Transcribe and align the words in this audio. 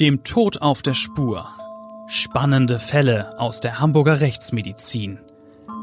Dem 0.00 0.22
Tod 0.22 0.62
auf 0.62 0.82
der 0.82 0.94
Spur. 0.94 1.48
Spannende 2.06 2.78
Fälle 2.78 3.36
aus 3.40 3.60
der 3.60 3.80
Hamburger 3.80 4.20
Rechtsmedizin. 4.20 5.18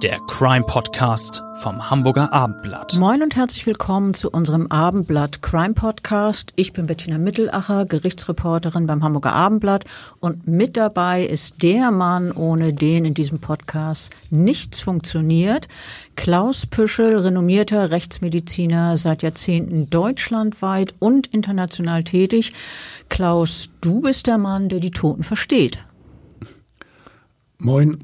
Der 0.05 0.20
Crime 0.28 0.63
Podcast 0.63 1.42
vom 1.62 1.89
Hamburger 1.89 2.31
Abendblatt. 2.31 2.96
Moin 2.96 3.23
und 3.23 3.36
herzlich 3.36 3.65
willkommen 3.65 4.13
zu 4.13 4.29
unserem 4.29 4.67
Abendblatt 4.67 5.42
Crime 5.42 5.74
Podcast. 5.74 6.54
Ich 6.58 6.74
bin 6.74 6.85
Bettina 6.85 7.17
Mittelacher, 7.17 7.85
Gerichtsreporterin 7.85 8.86
beim 8.86 9.04
Hamburger 9.04 9.33
Abendblatt 9.33 9.86
und 10.19 10.47
mit 10.47 10.78
dabei 10.78 11.26
ist 11.26 11.63
der 11.63 11.90
Mann, 11.90 12.31
ohne 12.31 12.72
den 12.72 13.04
in 13.05 13.15
diesem 13.15 13.40
Podcast 13.40 14.13
nichts 14.29 14.79
funktioniert. 14.79 15.68
Klaus 16.16 16.67
Püschel, 16.67 17.17
renommierter 17.17 17.90
Rechtsmediziner, 17.90 18.98
seit 18.98 19.23
Jahrzehnten 19.23 19.90
deutschlandweit 19.90 20.94
und 20.99 21.26
international 21.34 22.03
tätig. 22.03 22.53
Klaus, 23.09 23.72
du 23.81 24.02
bist 24.02 24.28
der 24.28 24.38
Mann, 24.38 24.70
der 24.70 24.81
die 24.81 24.92
Toten 24.92 25.23
versteht. 25.23 25.84
Moin, 27.58 28.03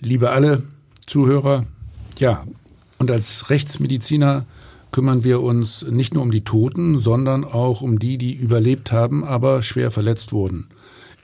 liebe 0.00 0.30
alle 0.30 0.62
Zuhörer. 1.12 1.66
Ja, 2.16 2.46
und 2.96 3.10
als 3.10 3.50
Rechtsmediziner 3.50 4.46
kümmern 4.92 5.24
wir 5.24 5.42
uns 5.42 5.82
nicht 5.82 6.14
nur 6.14 6.22
um 6.22 6.30
die 6.30 6.42
Toten, 6.42 7.00
sondern 7.00 7.44
auch 7.44 7.82
um 7.82 7.98
die, 7.98 8.16
die 8.16 8.32
überlebt 8.32 8.92
haben, 8.92 9.22
aber 9.22 9.62
schwer 9.62 9.90
verletzt 9.90 10.32
wurden. 10.32 10.68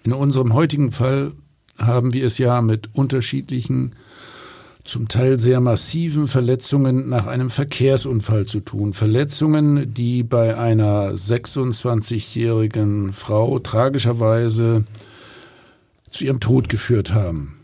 In 0.05 0.13
unserem 0.13 0.53
heutigen 0.53 0.93
Fall 0.93 1.33
haben 1.79 2.13
wir 2.13 2.27
es 2.27 2.37
ja 2.37 2.61
mit 2.61 2.95
unterschiedlichen, 2.95 3.95
zum 4.85 5.09
Teil 5.09 5.41
sehr 5.41 5.61
massiven 5.61 6.29
Verletzungen 6.29 7.09
nach 7.09 7.27
einem 7.27 7.49
Verkehrsunfall 7.49 8.45
zu 8.45 8.61
tun. 8.61 8.93
Verletzungen, 8.93 9.95
die 9.95 10.23
bei 10.23 10.59
einer 10.59 11.13
26-jährigen 11.13 13.15
Frau 13.15 13.59
tragischerweise 13.59 14.85
zu 16.11 16.27
ihrem 16.27 16.41
Tod 16.41 16.69
geführt 16.69 17.15
haben. 17.15 17.58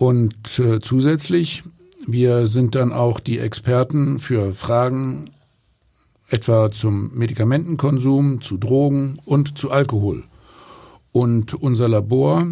Und 0.00 0.58
äh, 0.58 0.80
zusätzlich, 0.80 1.62
wir 2.06 2.46
sind 2.46 2.74
dann 2.74 2.90
auch 2.90 3.20
die 3.20 3.38
Experten 3.38 4.18
für 4.18 4.54
Fragen 4.54 5.28
etwa 6.30 6.72
zum 6.72 7.14
Medikamentenkonsum, 7.18 8.40
zu 8.40 8.56
Drogen 8.56 9.18
und 9.26 9.58
zu 9.58 9.70
Alkohol. 9.70 10.24
Und 11.12 11.52
unser 11.52 11.86
Labor 11.86 12.46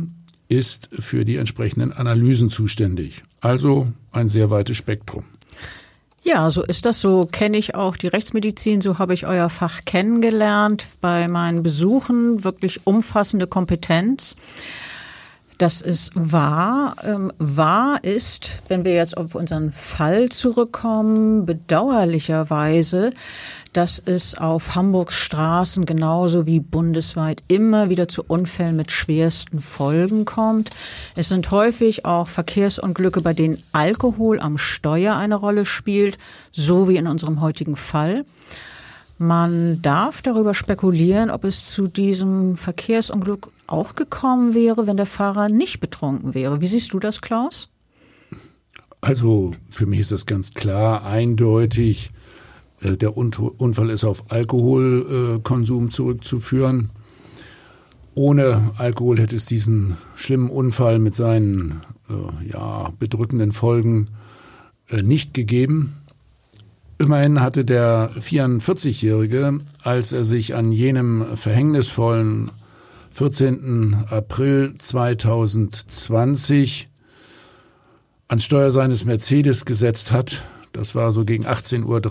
ist 0.48 0.91
für 0.92 1.24
die 1.24 1.36
entsprechenden 1.36 1.91
Analysen 1.91 2.50
zuständig. 2.50 3.22
Also 3.41 3.88
ein 4.12 4.28
sehr 4.28 4.50
weites 4.50 4.76
Spektrum. 4.76 5.24
Ja, 6.22 6.50
so 6.50 6.62
ist 6.62 6.84
das. 6.84 7.00
So 7.00 7.26
kenne 7.32 7.56
ich 7.56 7.74
auch 7.74 7.96
die 7.96 8.08
Rechtsmedizin. 8.08 8.82
So 8.82 8.98
habe 8.98 9.14
ich 9.14 9.26
euer 9.26 9.48
Fach 9.48 9.86
kennengelernt 9.86 10.84
bei 11.00 11.28
meinen 11.28 11.62
Besuchen. 11.62 12.44
Wirklich 12.44 12.86
umfassende 12.86 13.46
Kompetenz. 13.46 14.36
Das 15.59 15.81
ist 15.81 16.12
wahr. 16.14 16.95
Ähm, 17.03 17.33
wahr 17.39 17.98
ist, 18.05 18.62
wenn 18.69 18.84
wir 18.84 18.95
jetzt 18.95 19.17
auf 19.17 19.34
unseren 19.34 19.73
Fall 19.73 20.28
zurückkommen, 20.28 21.47
bedauerlicherweise, 21.47 23.12
dass 23.73 23.98
es 23.98 24.37
auf 24.37 24.77
Hamburgs 24.77 25.15
Straßen 25.15 25.84
genauso 25.84 26.47
wie 26.47 26.61
bundesweit 26.61 27.42
immer 27.48 27.91
wieder 27.91 28.06
zu 28.06 28.23
Unfällen 28.25 28.77
mit 28.77 28.92
schwersten 28.92 29.59
Folgen 29.59 30.25
kommt. 30.25 30.70
Es 31.17 31.28
sind 31.28 31.50
häufig 31.50 32.05
auch 32.05 32.28
Verkehrsunglücke, 32.28 33.20
bei 33.20 33.34
denen 33.34 33.61
Alkohol 33.72 34.39
am 34.39 34.59
Steuer 34.59 35.17
eine 35.17 35.34
Rolle 35.34 35.67
spielt, 35.67 36.19
so 36.53 36.89
wie 36.89 36.97
in 36.97 37.09
unserem 37.09 37.41
heutigen 37.41 37.75
Fall. 37.75 38.25
Man 39.19 39.83
darf 39.83 40.22
darüber 40.22 40.55
spekulieren, 40.55 41.30
ob 41.30 41.42
es 41.42 41.70
zu 41.70 41.88
diesem 41.88 42.56
Verkehrsunglück 42.56 43.50
auch 43.66 43.97
gekommen 43.97 44.55
wäre, 44.55 44.86
wenn 44.86 44.97
der 44.97 45.06
Fahrer 45.06 45.48
nicht 45.48 45.80
betrunken 45.80 46.34
wäre. 46.34 46.60
Wie 46.60 46.69
siehst 46.69 46.92
du 46.92 47.00
das, 47.00 47.20
Klaus? 47.20 47.69
Also 49.00 49.54
für 49.70 49.87
mich 49.87 50.00
ist 50.00 50.12
das 50.12 50.26
ganz 50.26 50.54
klar, 50.54 51.04
eindeutig. 51.04 52.12
Äh, 52.81 52.97
der 52.97 53.16
Unfall 53.16 53.91
ist 53.91 54.04
auf 54.04 54.31
Alkoholkonsum 54.31 55.91
zurückzuführen. 55.91 56.91
Ohne 58.14 58.72
Alkohol 58.78 59.19
hätte 59.20 59.37
es 59.37 59.47
diesen 59.47 59.97
schlimmen 60.16 60.50
Unfall 60.50 60.98
mit 60.98 61.14
seinen 61.14 61.82
äh, 62.09 62.50
ja, 62.53 62.93
bedrückenden 62.98 63.53
Folgen 63.53 64.06
äh, 64.88 65.03
nicht 65.03 65.34
gegeben. 65.34 65.94
Immerhin 66.98 67.41
hatte 67.41 67.64
der 67.64 68.10
44-Jährige, 68.19 69.59
als 69.84 70.12
er 70.12 70.25
sich 70.25 70.56
an 70.56 70.72
jenem 70.72 71.36
verhängnisvollen 71.36 72.50
14. 73.12 74.06
April 74.10 74.75
2020 74.78 76.88
ans 78.26 78.44
Steuer 78.44 78.72
seines 78.72 79.04
Mercedes 79.04 79.64
gesetzt 79.64 80.10
hat, 80.10 80.42
das 80.72 80.97
war 80.97 81.12
so 81.12 81.25
gegen 81.25 81.47
18.30 81.47 81.84
Uhr, 81.84 82.03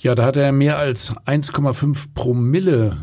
ja, 0.00 0.14
da 0.14 0.24
hatte 0.24 0.40
er 0.40 0.52
mehr 0.52 0.78
als 0.78 1.16
1,5 1.26 2.14
Promille 2.14 2.96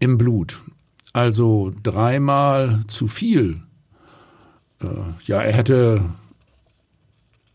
im 0.00 0.18
Blut. 0.18 0.64
Also 1.12 1.72
dreimal 1.82 2.80
zu 2.88 3.06
viel. 3.06 3.60
Äh, 4.80 4.86
ja, 5.26 5.40
er 5.40 5.52
hätte 5.52 6.02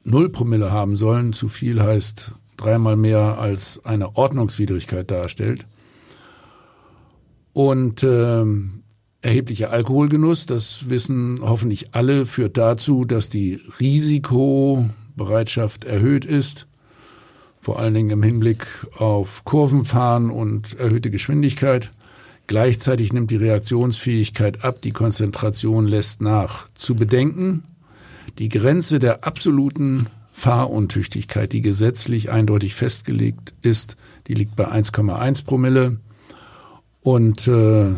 null 0.03 0.29
Promille 0.29 0.71
haben 0.71 0.95
sollen. 0.95 1.33
Zu 1.33 1.49
viel 1.49 1.81
heißt 1.81 2.33
dreimal 2.57 2.95
mehr 2.95 3.39
als 3.39 3.83
eine 3.85 4.15
Ordnungswidrigkeit 4.15 5.09
darstellt. 5.09 5.65
Und 7.53 8.03
äh, 8.03 8.43
erheblicher 9.21 9.71
Alkoholgenuss, 9.71 10.45
das 10.45 10.89
wissen 10.89 11.39
hoffentlich 11.41 11.93
alle, 11.93 12.25
führt 12.25 12.57
dazu, 12.57 13.05
dass 13.05 13.29
die 13.29 13.61
Risikobereitschaft 13.79 15.85
erhöht 15.85 16.25
ist, 16.25 16.67
vor 17.59 17.79
allen 17.79 17.93
Dingen 17.93 18.09
im 18.09 18.23
Hinblick 18.23 18.67
auf 18.97 19.45
Kurvenfahren 19.45 20.29
und 20.29 20.77
erhöhte 20.77 21.09
Geschwindigkeit. 21.09 21.93
Gleichzeitig 22.47 23.13
nimmt 23.13 23.31
die 23.31 23.37
Reaktionsfähigkeit 23.37 24.65
ab, 24.65 24.81
die 24.81 24.91
Konzentration 24.91 25.87
lässt 25.87 26.21
nach. 26.21 26.67
Zu 26.75 26.93
bedenken, 26.93 27.63
die 28.39 28.49
Grenze 28.49 28.99
der 28.99 29.25
absoluten 29.25 30.07
Fahruntüchtigkeit, 30.31 31.53
die 31.53 31.61
gesetzlich 31.61 32.31
eindeutig 32.31 32.75
festgelegt 32.75 33.53
ist, 33.61 33.97
die 34.27 34.33
liegt 34.33 34.55
bei 34.55 34.71
1,1 34.71 35.45
Promille. 35.45 35.97
Und 37.01 37.47
äh, 37.47 37.91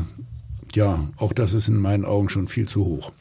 ja, 0.74 1.00
auch 1.18 1.34
das 1.34 1.53
ist 1.53 1.69
in 1.69 1.78
meinen 1.78 2.06
Augen 2.06 2.30
schon 2.30 2.47
viel 2.47 2.68
zu 2.68 2.86
hoch. 2.86 3.12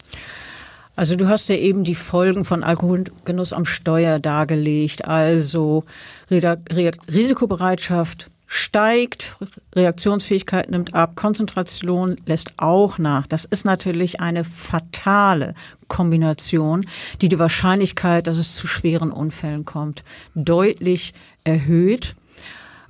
Also 0.96 1.16
du 1.16 1.28
hast 1.28 1.48
ja 1.48 1.56
eben 1.56 1.82
die 1.82 1.96
Folgen 1.96 2.44
von 2.44 2.62
Alkoholgenuss 2.62 3.52
am 3.52 3.64
Steuer 3.64 4.20
dargelegt, 4.20 5.04
also 5.04 5.82
Risikobereitschaft, 6.30 8.30
steigt, 8.46 9.36
Reaktionsfähigkeit 9.74 10.70
nimmt 10.70 10.94
ab, 10.94 11.16
Konzentration 11.16 12.16
lässt 12.26 12.54
auch 12.56 12.98
nach. 12.98 13.26
Das 13.26 13.44
ist 13.44 13.64
natürlich 13.64 14.20
eine 14.20 14.44
fatale 14.44 15.54
Kombination, 15.88 16.86
die 17.20 17.28
die 17.28 17.38
Wahrscheinlichkeit, 17.38 18.26
dass 18.26 18.38
es 18.38 18.56
zu 18.56 18.66
schweren 18.66 19.12
Unfällen 19.12 19.64
kommt, 19.64 20.02
deutlich 20.34 21.14
erhöht. 21.44 22.14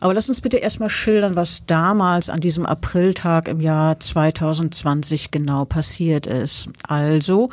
Aber 0.00 0.12
lass 0.12 0.28
uns 0.28 0.42
bitte 0.42 0.58
erstmal 0.58 0.90
schildern, 0.90 1.34
was 1.34 1.64
damals 1.64 2.28
an 2.28 2.40
diesem 2.40 2.66
Apriltag 2.66 3.48
im 3.48 3.60
Jahr 3.60 3.98
2020 3.98 5.30
genau 5.30 5.64
passiert 5.64 6.26
ist. 6.26 6.68
Also, 6.86 7.48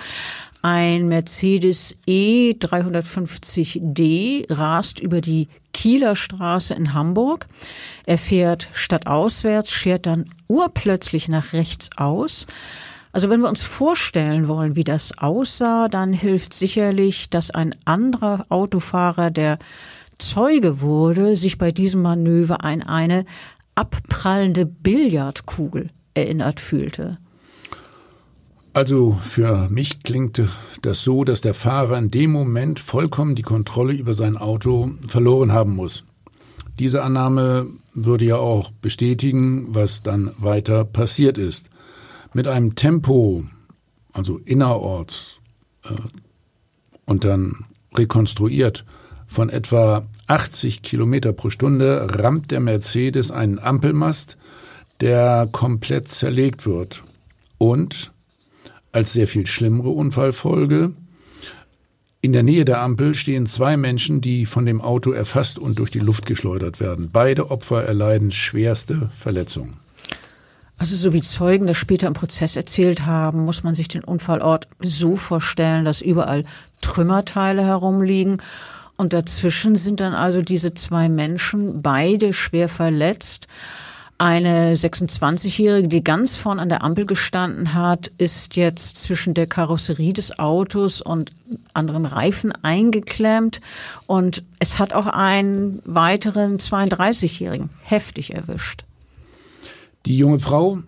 ein 0.61 1.07
Mercedes 1.07 1.95
E350D 2.07 4.53
rast 4.53 4.99
über 4.99 5.21
die 5.21 5.47
Kieler 5.73 6.15
Straße 6.15 6.73
in 6.73 6.93
Hamburg. 6.93 7.47
Er 8.05 8.17
fährt 8.17 8.69
stadtauswärts, 8.73 9.71
schert 9.71 10.05
dann 10.05 10.25
urplötzlich 10.47 11.29
nach 11.29 11.53
rechts 11.53 11.89
aus. 11.97 12.47
Also 13.13 13.29
wenn 13.29 13.41
wir 13.41 13.49
uns 13.49 13.61
vorstellen 13.61 14.47
wollen, 14.47 14.75
wie 14.75 14.83
das 14.83 15.17
aussah, 15.17 15.87
dann 15.87 16.13
hilft 16.13 16.53
sicherlich, 16.53 17.29
dass 17.29 17.51
ein 17.51 17.75
anderer 17.85 18.43
Autofahrer, 18.49 19.31
der 19.31 19.59
Zeuge 20.17 20.81
wurde, 20.81 21.35
sich 21.35 21.57
bei 21.57 21.71
diesem 21.71 22.03
Manöver 22.03 22.63
an 22.63 22.83
eine 22.83 23.25
abprallende 23.75 24.65
Billardkugel 24.65 25.89
erinnert 26.13 26.59
fühlte. 26.59 27.17
Also 28.73 29.19
für 29.21 29.67
mich 29.69 30.03
klingt 30.03 30.41
das 30.81 31.01
so, 31.03 31.25
dass 31.25 31.41
der 31.41 31.53
Fahrer 31.53 31.97
in 31.97 32.09
dem 32.09 32.31
Moment 32.31 32.79
vollkommen 32.79 33.35
die 33.35 33.41
Kontrolle 33.41 33.93
über 33.93 34.13
sein 34.13 34.37
Auto 34.37 34.91
verloren 35.07 35.51
haben 35.51 35.75
muss. 35.75 36.05
Diese 36.79 37.03
Annahme 37.03 37.67
würde 37.93 38.25
ja 38.25 38.37
auch 38.37 38.71
bestätigen, 38.71 39.75
was 39.75 40.03
dann 40.03 40.31
weiter 40.37 40.85
passiert 40.85 41.37
ist. 41.37 41.69
Mit 42.33 42.47
einem 42.47 42.75
Tempo, 42.75 43.43
also 44.13 44.37
innerorts 44.37 45.41
äh, 45.83 45.89
und 47.05 47.25
dann 47.25 47.65
rekonstruiert, 47.93 48.85
von 49.27 49.49
etwa 49.49 50.07
80 50.27 50.81
Kilometer 50.81 51.33
pro 51.33 51.49
Stunde 51.49 52.07
rammt 52.09 52.51
der 52.51 52.61
Mercedes 52.61 53.31
einen 53.31 53.59
Ampelmast, 53.59 54.37
der 55.01 55.49
komplett 55.51 56.07
zerlegt 56.07 56.65
wird. 56.65 57.03
Und 57.57 58.13
als 58.91 59.13
sehr 59.13 59.27
viel 59.27 59.47
schlimmere 59.47 59.89
Unfallfolge, 59.89 60.93
in 62.23 62.33
der 62.33 62.43
Nähe 62.43 62.65
der 62.65 62.81
Ampel 62.81 63.15
stehen 63.15 63.47
zwei 63.47 63.77
Menschen, 63.77 64.21
die 64.21 64.45
von 64.45 64.67
dem 64.67 64.79
Auto 64.79 65.11
erfasst 65.11 65.57
und 65.57 65.79
durch 65.79 65.89
die 65.89 65.99
Luft 65.99 66.27
geschleudert 66.27 66.79
werden. 66.79 67.09
Beide 67.11 67.49
Opfer 67.49 67.83
erleiden 67.83 68.31
schwerste 68.31 69.09
Verletzungen. 69.17 69.77
Also 70.77 70.95
so 70.95 71.13
wie 71.13 71.21
Zeugen 71.21 71.65
das 71.65 71.77
später 71.77 72.05
im 72.05 72.13
Prozess 72.13 72.55
erzählt 72.55 73.07
haben, 73.07 73.43
muss 73.43 73.63
man 73.63 73.73
sich 73.73 73.87
den 73.87 74.03
Unfallort 74.03 74.67
so 74.83 75.15
vorstellen, 75.15 75.83
dass 75.83 76.01
überall 76.01 76.45
Trümmerteile 76.81 77.63
herumliegen. 77.65 78.37
Und 78.97 79.13
dazwischen 79.13 79.75
sind 79.75 79.99
dann 79.99 80.13
also 80.13 80.43
diese 80.43 80.75
zwei 80.75 81.09
Menschen, 81.09 81.81
beide 81.81 82.33
schwer 82.33 82.69
verletzt. 82.69 83.47
Eine 84.21 84.75
26-Jährige, 84.75 85.87
die 85.87 86.03
ganz 86.03 86.37
vorn 86.37 86.59
an 86.59 86.69
der 86.69 86.83
Ampel 86.83 87.07
gestanden 87.07 87.73
hat, 87.73 88.11
ist 88.19 88.55
jetzt 88.55 88.97
zwischen 88.97 89.33
der 89.33 89.47
Karosserie 89.47 90.13
des 90.13 90.37
Autos 90.37 91.01
und 91.01 91.31
anderen 91.73 92.05
Reifen 92.05 92.51
eingeklemmt. 92.51 93.61
Und 94.05 94.43
es 94.59 94.77
hat 94.77 94.93
auch 94.93 95.07
einen 95.07 95.81
weiteren 95.85 96.57
32-Jährigen 96.57 97.71
heftig 97.81 98.35
erwischt. 98.35 98.83
Die 100.05 100.17
junge 100.17 100.39
Frau 100.39 100.83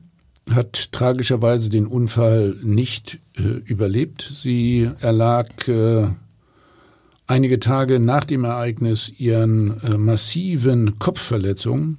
hat 0.52 0.92
tragischerweise 0.92 1.72
den 1.72 1.88
Unfall 1.88 2.56
nicht 2.62 3.18
äh, 3.36 3.42
überlebt. 3.42 4.22
Sie 4.32 4.92
erlag 5.00 5.68
äh, 5.68 6.08
einige 7.26 7.60
Tage 7.60 8.00
nach 8.00 8.26
dem 8.26 8.44
Ereignis 8.44 9.12
ihren 9.18 9.82
äh, 9.82 9.98
massiven 9.98 11.00
Kopfverletzungen. 11.00 11.98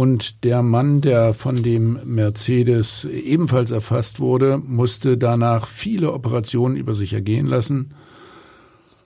Und 0.00 0.44
der 0.44 0.62
Mann, 0.62 1.02
der 1.02 1.34
von 1.34 1.62
dem 1.62 1.98
Mercedes 2.06 3.04
ebenfalls 3.04 3.70
erfasst 3.70 4.18
wurde, 4.18 4.56
musste 4.56 5.18
danach 5.18 5.68
viele 5.68 6.14
Operationen 6.14 6.78
über 6.78 6.94
sich 6.94 7.12
ergehen 7.12 7.44
lassen. 7.46 7.90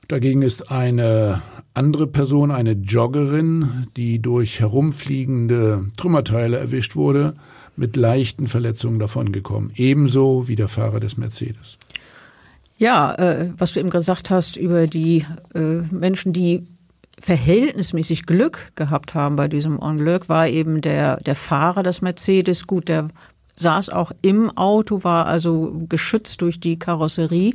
Dagegen 0.07 0.43
ist 0.43 0.71
eine 0.71 1.43
andere 1.75 2.07
Person, 2.07 2.53
eine 2.53 2.75
Joggerin, 2.75 3.89
die 3.97 4.23
durch 4.23 4.61
herumfliegende 4.61 5.87
Trümmerteile 5.97 6.59
erwischt 6.59 6.95
wurde, 6.95 7.35
mit 7.75 7.97
leichten 7.97 8.47
Verletzungen 8.47 9.01
davongekommen. 9.01 9.73
Ebenso 9.75 10.47
wie 10.47 10.55
der 10.55 10.69
Fahrer 10.69 11.01
des 11.01 11.17
Mercedes. 11.17 11.77
Ja, 12.79 13.15
äh, 13.15 13.51
was 13.59 13.73
du 13.73 13.81
eben 13.81 13.91
gesagt 13.91 14.31
hast 14.31 14.57
über 14.57 14.87
die 14.87 15.25
äh, 15.57 15.79
Menschen, 15.91 16.33
die 16.33 16.63
verhältnismäßig 17.19 18.27
Glück 18.27 18.73
gehabt 18.75 19.15
haben 19.15 19.37
bei 19.37 19.49
diesem 19.49 19.79
Unglück, 19.79 20.29
war 20.29 20.49
eben 20.49 20.81
der, 20.81 21.17
der 21.19 21.35
Fahrer 21.35 21.83
des 21.83 22.03
Mercedes. 22.03 22.67
Gut, 22.67 22.89
der 22.89 23.09
saß 23.55 23.91
auch 23.91 24.13
im 24.23 24.57
Auto, 24.57 25.05
war 25.05 25.27
also 25.27 25.73
geschützt 25.89 26.41
durch 26.41 26.61
die 26.61 26.79
Karosserie. 26.79 27.55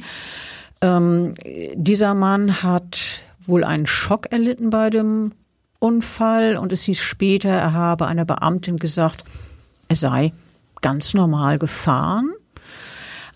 Ähm, 0.82 1.34
dieser 1.76 2.14
Mann 2.14 2.64
hat 2.64 3.24
wohl 3.42 3.64
einen 3.64 3.86
Schock 3.86 4.32
erlitten 4.32 4.70
bei 4.70 4.90
dem 4.90 5.34
Unfall 5.80 6.58
und 6.58 6.74
es 6.74 6.84
hieß 6.84 7.00
später, 7.00 7.50
er 7.50 7.74
habe 7.74 8.08
einer 8.08 8.26
Beamtin 8.26 8.78
gesagt, 8.78 9.24
er 9.88 9.96
sei 9.96 10.34
ganz 10.82 11.14
normal 11.14 11.58
gefahren. 11.58 12.32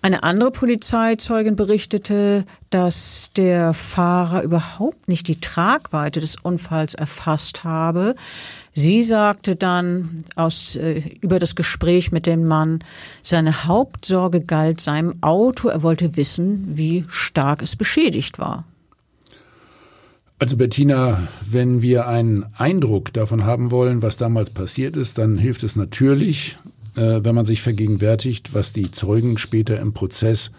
Eine 0.04 0.24
andere 0.24 0.52
Polizeizeugin 0.52 1.56
berichtete, 1.56 2.44
dass 2.70 3.32
der 3.38 3.72
Fahrer 3.72 4.44
überhaupt 4.44 5.08
nicht 5.08 5.30
die 5.30 5.40
Tragweite 5.40 6.20
des 6.20 6.36
Unfalls 6.36 6.94
erfasst 6.94 7.64
habe. 7.64 8.16
Sie 8.74 9.02
sagte 9.04 9.56
dann 9.56 10.22
aus, 10.36 10.76
äh, 10.76 11.02
über 11.22 11.40
das 11.40 11.56
Gespräch 11.56 12.12
mit 12.12 12.26
dem 12.26 12.46
Mann, 12.46 12.80
seine 13.22 13.64
Hauptsorge 13.64 14.42
galt 14.42 14.82
seinem 14.82 15.24
Auto. 15.24 15.70
Er 15.70 15.84
wollte 15.84 16.18
wissen, 16.18 16.68
wie 16.74 17.06
stark 17.08 17.62
es 17.62 17.78
beschädigt 17.78 18.40
war. 18.40 18.66
Also 20.38 20.58
Bettina, 20.58 21.30
wenn 21.50 21.82
wir 21.82 22.10
einen 22.10 22.46
Eindruck 22.58 23.14
davon 23.14 23.46
haben 23.46 23.72
wollen, 23.72 24.02
was 24.02 24.18
damals 24.18 24.50
passiert 24.50 24.98
ist, 24.98 25.18
dann 25.18 25.38
hilft 25.38 25.64
es 25.64 25.78
natürlich, 25.78 26.58
wenn 26.96 27.36
man 27.36 27.46
sich 27.46 27.62
vergegenwärtigt, 27.62 28.54
was 28.54 28.74
die 28.74 28.92
Zeugen 28.92 29.38
später 29.38 29.80
im 29.80 29.94
Prozess 29.94 30.52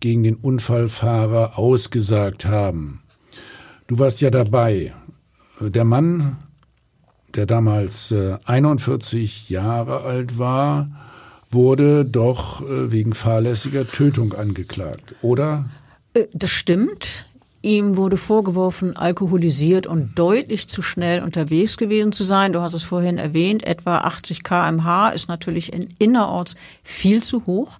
gegen 0.00 0.22
den 0.22 0.36
Unfallfahrer 0.36 1.58
ausgesagt 1.58 2.46
haben. 2.46 3.02
Du 3.86 3.98
warst 3.98 4.20
ja 4.20 4.30
dabei. 4.30 4.94
Der 5.60 5.84
Mann, 5.84 6.36
der 7.34 7.46
damals 7.46 8.14
41 8.44 9.50
äh, 9.50 9.54
Jahre 9.54 10.02
alt 10.02 10.38
war, 10.38 10.90
wurde 11.50 12.04
doch 12.04 12.62
äh, 12.62 12.92
wegen 12.92 13.14
fahrlässiger 13.14 13.86
Tötung 13.86 14.34
angeklagt, 14.34 15.16
oder? 15.22 15.64
Das 16.32 16.50
stimmt. 16.50 17.27
Ihm 17.60 17.96
wurde 17.96 18.16
vorgeworfen, 18.16 18.96
alkoholisiert 18.96 19.86
und 19.88 20.16
deutlich 20.16 20.68
zu 20.68 20.80
schnell 20.80 21.22
unterwegs 21.22 21.76
gewesen 21.76 22.12
zu 22.12 22.22
sein. 22.22 22.52
Du 22.52 22.60
hast 22.60 22.74
es 22.74 22.84
vorhin 22.84 23.18
erwähnt, 23.18 23.64
etwa 23.64 23.98
80 23.98 24.44
kmh 24.44 25.08
ist 25.08 25.28
natürlich 25.28 25.72
in 25.72 25.88
innerorts 25.98 26.54
viel 26.84 27.22
zu 27.22 27.46
hoch. 27.46 27.78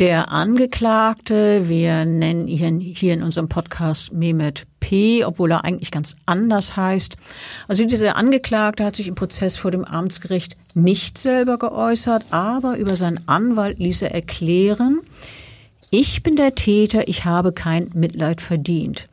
Der 0.00 0.30
Angeklagte, 0.30 1.68
wir 1.68 2.04
nennen 2.04 2.46
ihn 2.46 2.78
hier 2.80 3.14
in 3.14 3.22
unserem 3.24 3.48
Podcast 3.48 4.12
Mehmet 4.12 4.64
P., 4.78 5.24
obwohl 5.24 5.50
er 5.50 5.64
eigentlich 5.64 5.90
ganz 5.90 6.14
anders 6.24 6.76
heißt. 6.76 7.16
Also 7.66 7.84
dieser 7.84 8.16
Angeklagte 8.16 8.84
hat 8.84 8.94
sich 8.94 9.08
im 9.08 9.16
Prozess 9.16 9.56
vor 9.56 9.72
dem 9.72 9.84
Amtsgericht 9.84 10.56
nicht 10.74 11.18
selber 11.18 11.58
geäußert, 11.58 12.26
aber 12.30 12.78
über 12.78 12.94
seinen 12.94 13.26
Anwalt 13.26 13.80
ließ 13.80 14.02
er 14.02 14.14
erklären, 14.14 15.00
ich 15.90 16.22
bin 16.22 16.36
der 16.36 16.54
Täter, 16.54 17.08
ich 17.08 17.24
habe 17.24 17.52
kein 17.52 17.90
Mitleid 17.94 18.40
verdient. 18.40 19.08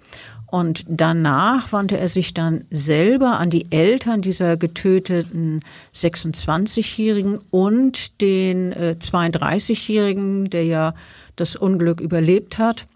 Und 0.48 0.86
danach 0.88 1.74
wandte 1.74 1.98
er 1.98 2.08
sich 2.08 2.34
dann 2.34 2.66
selber 2.70 3.40
an 3.40 3.50
die 3.50 3.72
Eltern 3.72 4.22
dieser 4.22 4.58
getöteten 4.58 5.62
26-Jährigen 5.94 7.40
und 7.50 8.22
den 8.22 8.72
äh, 8.72 8.96
32-Jährigen, 9.00 10.50
der 10.50 10.66
ja 10.66 10.94
das 11.36 11.56
Unglück 11.56 12.00
überlebt 12.00 12.58
hat. 12.58 12.88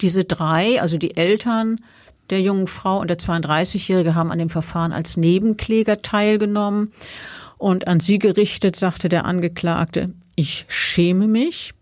Diese 0.00 0.24
drei, 0.24 0.80
also 0.80 0.98
die 0.98 1.16
Eltern 1.16 1.80
der 2.30 2.40
jungen 2.40 2.66
Frau 2.66 3.00
und 3.00 3.08
der 3.08 3.18
32-Jährige, 3.18 4.14
haben 4.14 4.30
an 4.30 4.38
dem 4.38 4.50
Verfahren 4.50 4.92
als 4.92 5.16
Nebenkläger 5.16 6.02
teilgenommen. 6.02 6.92
Und 7.58 7.88
an 7.88 8.00
sie 8.00 8.18
gerichtet 8.18 8.76
sagte 8.76 9.08
der 9.08 9.24
Angeklagte, 9.24 10.10
ich 10.34 10.66
schäme 10.68 11.26
mich, 11.26 11.72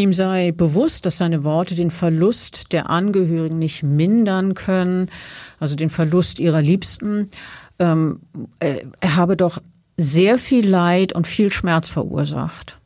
Ihm 0.00 0.14
sei 0.14 0.52
bewusst, 0.52 1.04
dass 1.04 1.18
seine 1.18 1.44
Worte 1.44 1.74
den 1.74 1.90
Verlust 1.90 2.72
der 2.72 2.88
Angehörigen 2.88 3.58
nicht 3.58 3.82
mindern 3.82 4.54
können, 4.54 5.10
also 5.58 5.76
den 5.76 5.90
Verlust 5.90 6.38
ihrer 6.38 6.62
Liebsten. 6.62 7.28
Ähm, 7.78 8.20
äh, 8.60 8.86
er 9.00 9.16
habe 9.16 9.36
doch 9.36 9.58
sehr 9.98 10.38
viel 10.38 10.66
Leid 10.66 11.12
und 11.12 11.26
viel 11.26 11.52
Schmerz 11.52 11.90
verursacht. 11.90 12.78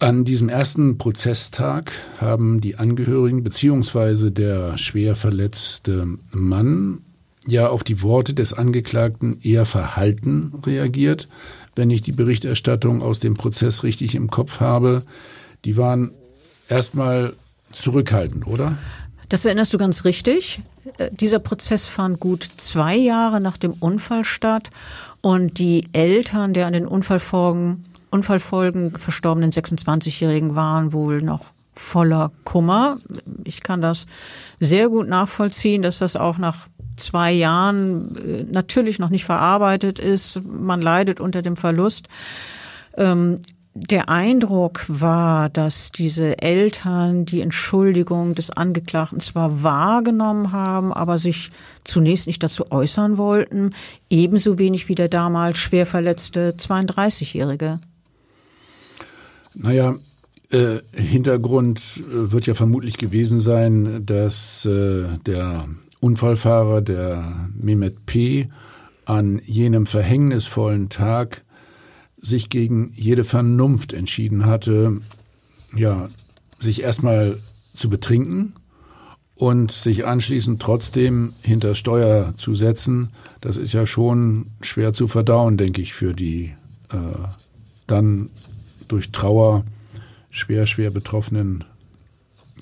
An 0.00 0.26
diesem 0.26 0.50
ersten 0.50 0.98
Prozesstag 0.98 1.92
haben 2.18 2.60
die 2.60 2.76
Angehörigen 2.76 3.42
beziehungsweise 3.42 4.32
der 4.32 4.76
schwer 4.76 5.16
verletzte 5.16 6.18
Mann 6.30 6.98
ja 7.46 7.68
auf 7.68 7.84
die 7.84 8.02
Worte 8.02 8.34
des 8.34 8.52
Angeklagten 8.52 9.40
eher 9.40 9.64
verhalten 9.64 10.52
reagiert 10.66 11.26
wenn 11.76 11.90
ich 11.90 12.02
die 12.02 12.12
Berichterstattung 12.12 13.02
aus 13.02 13.20
dem 13.20 13.34
Prozess 13.34 13.82
richtig 13.82 14.14
im 14.14 14.30
Kopf 14.30 14.60
habe, 14.60 15.02
die 15.64 15.76
waren 15.76 16.12
erstmal 16.68 17.34
zurückhaltend, 17.72 18.46
oder? 18.46 18.76
Das 19.28 19.46
erinnerst 19.46 19.72
du 19.72 19.78
ganz 19.78 20.04
richtig. 20.04 20.62
Äh, 20.98 21.10
dieser 21.12 21.38
Prozess 21.38 21.86
fand 21.86 22.20
gut 22.20 22.46
zwei 22.56 22.96
Jahre 22.96 23.40
nach 23.40 23.56
dem 23.56 23.72
Unfall 23.72 24.24
statt 24.24 24.70
und 25.22 25.58
die 25.58 25.86
Eltern 25.92 26.52
der 26.52 26.66
an 26.66 26.74
den 26.74 26.86
Unfallfolgen, 26.86 27.84
Unfallfolgen 28.10 28.96
verstorbenen 28.96 29.50
26-Jährigen 29.50 30.54
waren 30.54 30.92
wohl 30.92 31.22
noch 31.22 31.46
voller 31.74 32.30
Kummer. 32.44 32.98
Ich 33.44 33.62
kann 33.62 33.80
das 33.80 34.06
sehr 34.60 34.90
gut 34.90 35.08
nachvollziehen, 35.08 35.80
dass 35.80 35.98
das 35.98 36.16
auch 36.16 36.36
nach 36.36 36.66
zwei 36.96 37.32
Jahren 37.32 38.16
äh, 38.16 38.44
natürlich 38.50 38.98
noch 38.98 39.10
nicht 39.10 39.24
verarbeitet 39.24 39.98
ist. 39.98 40.42
Man 40.44 40.82
leidet 40.82 41.20
unter 41.20 41.42
dem 41.42 41.56
Verlust. 41.56 42.08
Ähm, 42.96 43.38
der 43.74 44.10
Eindruck 44.10 44.84
war, 44.88 45.48
dass 45.48 45.92
diese 45.92 46.42
Eltern 46.42 47.24
die 47.24 47.40
Entschuldigung 47.40 48.34
des 48.34 48.50
Angeklagten 48.50 49.18
zwar 49.18 49.62
wahrgenommen 49.62 50.52
haben, 50.52 50.92
aber 50.92 51.16
sich 51.16 51.50
zunächst 51.82 52.26
nicht 52.26 52.42
dazu 52.42 52.64
äußern 52.70 53.16
wollten, 53.16 53.70
ebenso 54.10 54.58
wenig 54.58 54.88
wie 54.88 54.94
der 54.94 55.08
damals 55.08 55.58
schwer 55.58 55.86
verletzte 55.86 56.50
32-Jährige. 56.50 57.80
Naja, 59.54 59.94
äh, 60.50 60.80
Hintergrund 60.92 61.80
äh, 61.80 62.30
wird 62.30 62.46
ja 62.46 62.52
vermutlich 62.52 62.98
gewesen 62.98 63.40
sein, 63.40 64.04
dass 64.04 64.66
äh, 64.66 65.04
der 65.24 65.66
Unfallfahrer, 66.02 66.82
der 66.82 67.48
Mehmet 67.54 68.06
P., 68.06 68.48
an 69.04 69.40
jenem 69.44 69.86
verhängnisvollen 69.86 70.88
Tag 70.88 71.44
sich 72.20 72.50
gegen 72.50 72.92
jede 72.94 73.24
Vernunft 73.24 73.92
entschieden 73.92 74.46
hatte, 74.46 75.00
ja, 75.76 76.08
sich 76.60 76.82
erstmal 76.82 77.38
zu 77.74 77.88
betrinken 77.88 78.54
und 79.36 79.70
sich 79.70 80.04
anschließend 80.04 80.60
trotzdem 80.60 81.34
hinter 81.40 81.74
Steuer 81.74 82.34
zu 82.36 82.54
setzen, 82.54 83.10
das 83.40 83.56
ist 83.56 83.72
ja 83.72 83.86
schon 83.86 84.46
schwer 84.60 84.92
zu 84.92 85.06
verdauen, 85.06 85.56
denke 85.56 85.82
ich, 85.82 85.94
für 85.94 86.14
die 86.14 86.54
äh, 86.90 86.96
dann 87.86 88.30
durch 88.88 89.12
Trauer 89.12 89.64
schwer, 90.30 90.66
schwer 90.66 90.90
betroffenen 90.90 91.64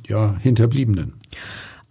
ja, 0.06 0.36
Hinterbliebenen. 0.38 1.14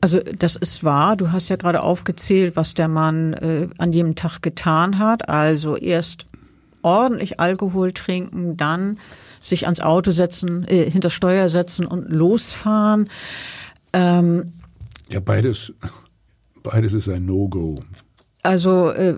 Also 0.01 0.19
das 0.19 0.55
ist 0.55 0.83
wahr. 0.83 1.17
Du 1.17 1.31
hast 1.31 1.49
ja 1.49 1.57
gerade 1.57 1.83
aufgezählt, 1.83 2.55
was 2.55 2.73
der 2.73 2.87
Mann 2.87 3.33
äh, 3.33 3.67
an 3.77 3.91
jedem 3.91 4.15
Tag 4.15 4.41
getan 4.41 4.97
hat. 4.97 5.29
Also 5.29 5.75
erst 5.75 6.25
ordentlich 6.81 7.39
Alkohol 7.39 7.91
trinken, 7.91 8.55
dann 8.55 8.97
sich 9.41 9.65
ans 9.65 9.81
Auto 9.81 10.11
setzen, 10.11 10.65
äh, 10.67 10.89
hinter 10.89 11.09
Steuer 11.09 11.49
setzen 11.49 11.85
und 11.85 12.09
losfahren. 12.09 13.09
Ähm, 13.93 14.53
ja, 15.09 15.19
beides, 15.19 15.73
beides 16.63 16.93
ist 16.93 17.09
ein 17.09 17.25
No-Go. 17.25 17.75
Also 18.43 18.91
äh, 18.91 19.15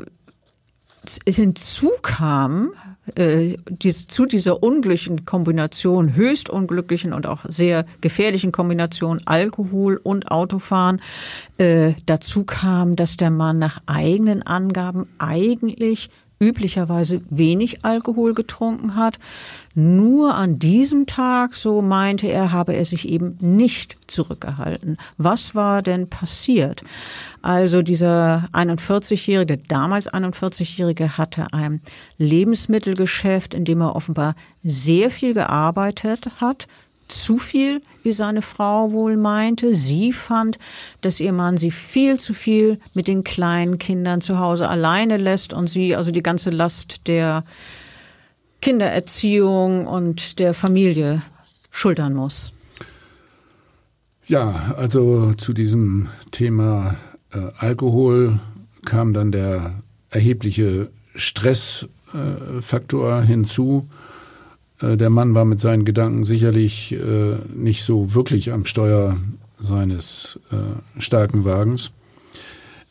hinzu 1.28 1.92
kam, 2.02 2.72
äh, 3.16 3.56
zu 3.80 4.26
dieser 4.26 4.64
unglücklichen 4.64 5.26
Kombination, 5.26 6.16
höchst 6.16 6.50
unglücklichen 6.50 7.14
und 7.14 7.28
auch 7.28 7.46
sehr 7.48 7.86
gefährlichen 8.02 8.52
Kombination 8.52 9.20
Alkohol 9.26 10.00
und 10.02 10.32
Autofahren, 10.32 11.02
äh, 11.58 11.94
dazu 12.06 12.44
kam, 12.44 12.96
dass 12.96 13.18
der 13.18 13.32
Mann 13.32 13.60
nach 13.60 13.82
eigenen 13.86 14.44
Angaben 14.44 15.08
eigentlich 15.18 16.10
üblicherweise 16.42 17.22
wenig 17.30 17.86
Alkohol 17.86 18.34
getrunken 18.34 18.96
hat. 18.96 19.20
Nur 19.74 20.36
an 20.36 20.60
diesem 20.60 21.06
Tag, 21.06 21.56
so 21.56 21.82
meinte 21.82 22.28
er, 22.28 22.52
habe 22.52 22.74
er 22.74 22.84
sich 22.84 23.08
eben 23.08 23.38
nicht 23.40 23.98
zurückgehalten. 24.08 24.98
Was 25.18 25.56
war 25.56 25.82
denn 25.82 26.10
passiert? 26.10 26.84
Also 27.42 27.82
dieser 27.82 28.50
41-Jährige, 28.54 29.58
damals 29.68 30.12
41-Jährige, 30.12 31.18
hatte 31.18 31.48
ein 31.54 31.82
Lebensmittelgeschäft, 32.18 33.54
in 33.54 33.66
dem 33.66 33.82
er 33.82 33.96
offenbar 33.96 34.36
sehr 34.64 35.10
viel 35.10 35.34
gearbeitet 35.34 36.30
hat, 36.42 36.68
zu 37.08 37.38
viel, 37.38 37.82
wie 38.04 38.12
seine 38.12 38.42
Frau 38.42 38.92
wohl 38.92 39.18
meinte. 39.18 39.74
Sie 39.74 40.14
fand, 40.14 40.58
dass 41.02 41.20
ihr 41.20 41.34
Mann 41.34 41.58
sie 41.58 41.72
viel 41.72 42.20
zu 42.20 42.34
viel 42.34 42.80
mit 42.94 43.08
den 43.08 43.24
kleinen 43.24 43.78
Kindern 43.78 44.22
zu 44.22 44.40
Hause 44.40 44.70
alleine 44.70 45.18
lässt 45.18 45.54
und 45.54 45.68
sie 45.68 45.96
also 45.96 46.12
die 46.12 46.24
ganze 46.24 46.50
Last 46.50 47.08
der 47.08 47.44
Kindererziehung 48.62 49.88
und 49.88 50.40
der 50.40 50.54
Familie 50.54 51.22
schultern 51.72 52.14
muss. 52.14 52.54
Ja, 54.28 54.76
also 54.78 55.34
zu 55.34 55.54
diesem 55.54 56.08
Thema 56.32 56.96
äh, 57.34 57.40
Alkohol 57.58 58.40
kam 58.86 59.14
dann 59.14 59.32
der 59.32 59.82
erhebliche 60.10 60.90
Stressfaktor 61.16 63.20
äh, 63.20 63.26
hinzu. 63.26 63.88
Äh, 64.80 64.98
der 64.98 65.10
Mann 65.10 65.36
war 65.36 65.46
mit 65.46 65.60
seinen 65.60 65.86
Gedanken 65.86 66.24
sicherlich 66.24 66.94
äh, 66.94 67.36
nicht 67.54 67.84
so 67.84 68.14
wirklich 68.14 68.52
am 68.52 68.66
Steuer 68.66 69.18
seines 69.60 70.40
äh, 70.52 71.00
starken 71.00 71.46
Wagens. 71.46 71.92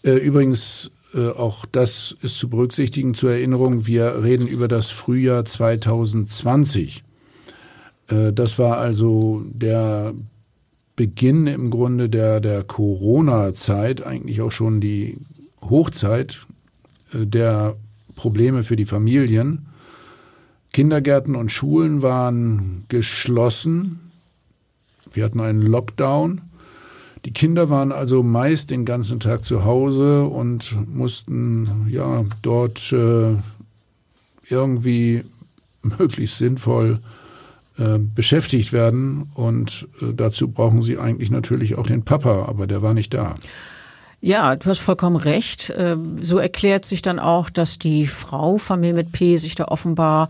Übrigens, 0.02 0.90
auch 1.14 1.66
das 1.66 2.14
ist 2.22 2.38
zu 2.38 2.48
berücksichtigen 2.48 3.14
zur 3.14 3.32
Erinnerung, 3.32 3.86
wir 3.86 4.22
reden 4.22 4.46
über 4.46 4.68
das 4.68 4.90
Frühjahr 4.90 5.44
2020. 5.44 7.02
Das 8.06 8.58
war 8.58 8.78
also 8.78 9.42
der 9.52 10.14
Beginn 10.96 11.46
im 11.46 11.70
Grunde 11.70 12.08
der, 12.08 12.40
der 12.40 12.62
Corona-Zeit, 12.62 14.04
eigentlich 14.04 14.40
auch 14.40 14.52
schon 14.52 14.80
die 14.80 15.16
Hochzeit 15.62 16.46
der 17.12 17.76
Probleme 18.16 18.62
für 18.62 18.76
die 18.76 18.84
Familien. 18.84 19.66
Kindergärten 20.72 21.34
und 21.34 21.50
Schulen 21.50 22.02
waren 22.02 22.84
geschlossen. 22.88 24.12
Wir 25.12 25.24
hatten 25.24 25.40
einen 25.40 25.62
Lockdown. 25.62 26.42
Die 27.24 27.32
Kinder 27.32 27.68
waren 27.68 27.92
also 27.92 28.22
meist 28.22 28.70
den 28.70 28.84
ganzen 28.84 29.20
Tag 29.20 29.44
zu 29.44 29.64
Hause 29.64 30.24
und 30.24 30.76
mussten 30.88 31.86
ja 31.88 32.24
dort 32.42 32.92
äh, 32.92 33.36
irgendwie 34.48 35.24
möglichst 35.82 36.38
sinnvoll 36.38 36.98
äh, 37.78 37.98
beschäftigt 37.98 38.72
werden. 38.72 39.30
Und 39.34 39.88
äh, 40.00 40.14
dazu 40.14 40.48
brauchen 40.48 40.82
sie 40.82 40.98
eigentlich 40.98 41.30
natürlich 41.30 41.76
auch 41.76 41.86
den 41.86 42.04
Papa, 42.04 42.46
aber 42.46 42.66
der 42.66 42.82
war 42.82 42.94
nicht 42.94 43.12
da. 43.14 43.34
Ja, 44.22 44.54
du 44.54 44.66
hast 44.68 44.80
vollkommen 44.80 45.16
recht. 45.16 45.72
Ähm, 45.76 46.22
so 46.22 46.38
erklärt 46.38 46.84
sich 46.84 47.00
dann 47.00 47.18
auch, 47.18 47.48
dass 47.48 47.78
die 47.78 48.06
Frau 48.06 48.58
Familie 48.58 48.94
mit 48.94 49.12
P 49.12 49.36
sich 49.36 49.54
da 49.54 49.64
offenbar 49.64 50.28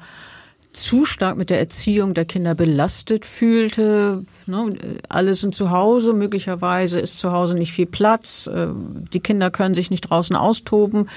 zu 0.72 1.04
stark 1.04 1.36
mit 1.36 1.50
der 1.50 1.58
Erziehung 1.58 2.14
der 2.14 2.24
Kinder 2.24 2.54
belastet 2.54 3.26
fühlte. 3.26 4.24
Ne, 4.46 4.68
alle 5.08 5.34
sind 5.34 5.54
zu 5.54 5.70
Hause, 5.70 6.12
möglicherweise 6.12 7.00
ist 7.00 7.18
zu 7.18 7.32
Hause 7.32 7.54
nicht 7.54 7.72
viel 7.72 7.86
Platz. 7.86 8.46
Äh, 8.46 8.68
die 9.12 9.20
Kinder 9.20 9.50
können 9.50 9.74
sich 9.74 9.90
nicht 9.90 10.02
draußen 10.02 10.36
austoben, 10.36 11.08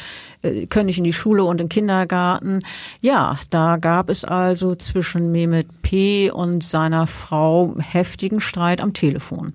äh, 0.41 0.65
können 0.65 0.87
nicht 0.87 0.97
in 0.97 1.03
die 1.03 1.13
Schule 1.13 1.43
und 1.43 1.61
in 1.61 1.67
den 1.67 1.69
Kindergarten. 1.69 2.59
Ja, 3.01 3.37
da 3.49 3.77
gab 3.77 4.09
es 4.09 4.25
also 4.25 4.75
zwischen 4.75 5.31
Mehmet 5.31 5.67
P. 5.83 6.31
und 6.31 6.63
seiner 6.63 7.05
Frau 7.05 7.75
heftigen 7.79 8.39
Streit 8.39 8.81
am 8.81 8.93
Telefon. 8.93 9.53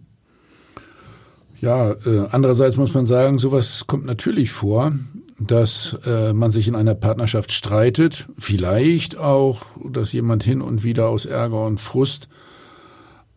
Ja, 1.61 1.90
äh, 1.90 2.28
andererseits 2.31 2.76
muss 2.76 2.95
man 2.95 3.07
sagen, 3.07 3.38
sowas 3.38 3.85
kommt 3.88 4.07
natürlich 4.07 4.52
vor 4.52 4.93
dass 5.38 5.97
äh, 6.04 6.33
man 6.33 6.50
sich 6.50 6.66
in 6.66 6.75
einer 6.75 6.95
Partnerschaft 6.95 7.52
streitet, 7.52 8.28
vielleicht 8.38 9.16
auch, 9.16 9.66
dass 9.88 10.12
jemand 10.12 10.42
hin 10.42 10.61
und 10.61 10.83
wieder 10.83 11.09
aus 11.09 11.26
Ärger 11.26 11.64
und 11.64 11.80
Frust 11.80 12.28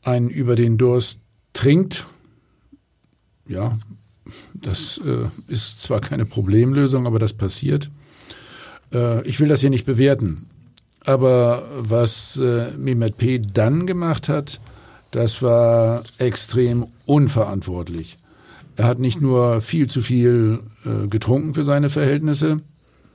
einen 0.01 0.29
über 0.29 0.55
den 0.55 0.77
Durst 0.77 1.19
trinkt. 1.53 2.05
Ja, 3.47 3.77
das 4.53 4.99
äh, 5.05 5.27
ist 5.47 5.81
zwar 5.81 6.01
keine 6.01 6.25
Problemlösung, 6.25 7.05
aber 7.05 7.19
das 7.19 7.33
passiert. 7.33 7.91
Äh, 8.93 9.27
ich 9.27 9.39
will 9.39 9.47
das 9.47 9.61
hier 9.61 9.69
nicht 9.69 9.85
bewerten. 9.85 10.49
Aber 11.03 11.67
was 11.77 12.37
äh, 12.37 12.71
Mehmet 12.77 13.17
P. 13.17 13.39
dann 13.39 13.87
gemacht 13.87 14.29
hat, 14.29 14.59
das 15.11 15.41
war 15.41 16.03
extrem 16.17 16.87
unverantwortlich. 17.05 18.17
Er 18.75 18.85
hat 18.85 18.99
nicht 18.99 19.21
nur 19.21 19.61
viel 19.61 19.87
zu 19.89 20.01
viel 20.01 20.61
äh, 20.85 21.07
getrunken 21.07 21.53
für 21.53 21.63
seine 21.63 21.89
Verhältnisse, 21.89 22.61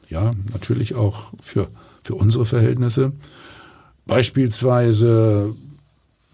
ja, 0.09 0.33
natürlich 0.53 0.95
auch 0.95 1.33
für, 1.43 1.69
für 2.03 2.15
unsere 2.15 2.47
Verhältnisse. 2.47 3.13
Beispielsweise 4.07 5.55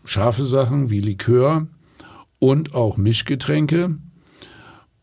scharfe 0.05 0.45
Sachen 0.45 0.91
wie 0.91 1.00
Likör 1.00 1.67
und 2.38 2.75
auch 2.75 2.97
Mischgetränke. 2.97 3.97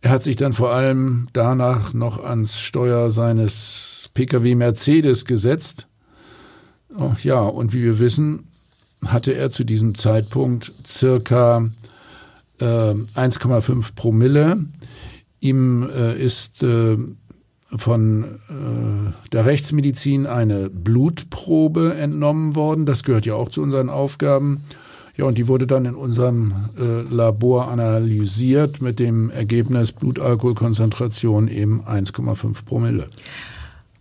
Er 0.01 0.11
hat 0.11 0.23
sich 0.23 0.35
dann 0.35 0.53
vor 0.53 0.71
allem 0.71 1.27
danach 1.33 1.93
noch 1.93 2.23
ans 2.23 2.59
Steuer 2.59 3.11
seines 3.11 4.09
Pkw 4.13 4.55
Mercedes 4.55 5.25
gesetzt. 5.25 5.88
Oh, 6.97 7.13
ja, 7.23 7.41
und 7.41 7.73
wie 7.73 7.83
wir 7.83 7.99
wissen, 7.99 8.49
hatte 9.05 9.33
er 9.33 9.51
zu 9.51 9.63
diesem 9.63 9.95
Zeitpunkt 9.95 10.71
circa 10.88 11.69
äh, 12.59 12.65
1,5 13.19 13.95
Promille. 13.95 14.65
Ihm 15.39 15.87
äh, 15.89 16.21
ist 16.21 16.63
äh, 16.63 16.97
von 17.75 18.23
äh, 18.23 19.29
der 19.31 19.45
Rechtsmedizin 19.45 20.25
eine 20.25 20.69
Blutprobe 20.69 21.95
entnommen 21.95 22.55
worden. 22.55 22.85
Das 22.85 23.03
gehört 23.03 23.25
ja 23.25 23.35
auch 23.35 23.49
zu 23.49 23.61
unseren 23.61 23.89
Aufgaben. 23.89 24.63
Ja, 25.17 25.25
und 25.25 25.37
die 25.37 25.47
wurde 25.49 25.67
dann 25.67 25.85
in 25.85 25.95
unserem 25.95 26.53
äh, 26.77 27.01
Labor 27.13 27.67
analysiert 27.67 28.81
mit 28.81 28.99
dem 28.99 29.29
Ergebnis 29.29 29.91
Blutalkoholkonzentration 29.91 31.49
eben 31.49 31.83
1,5 31.83 32.63
Promille. 32.65 33.05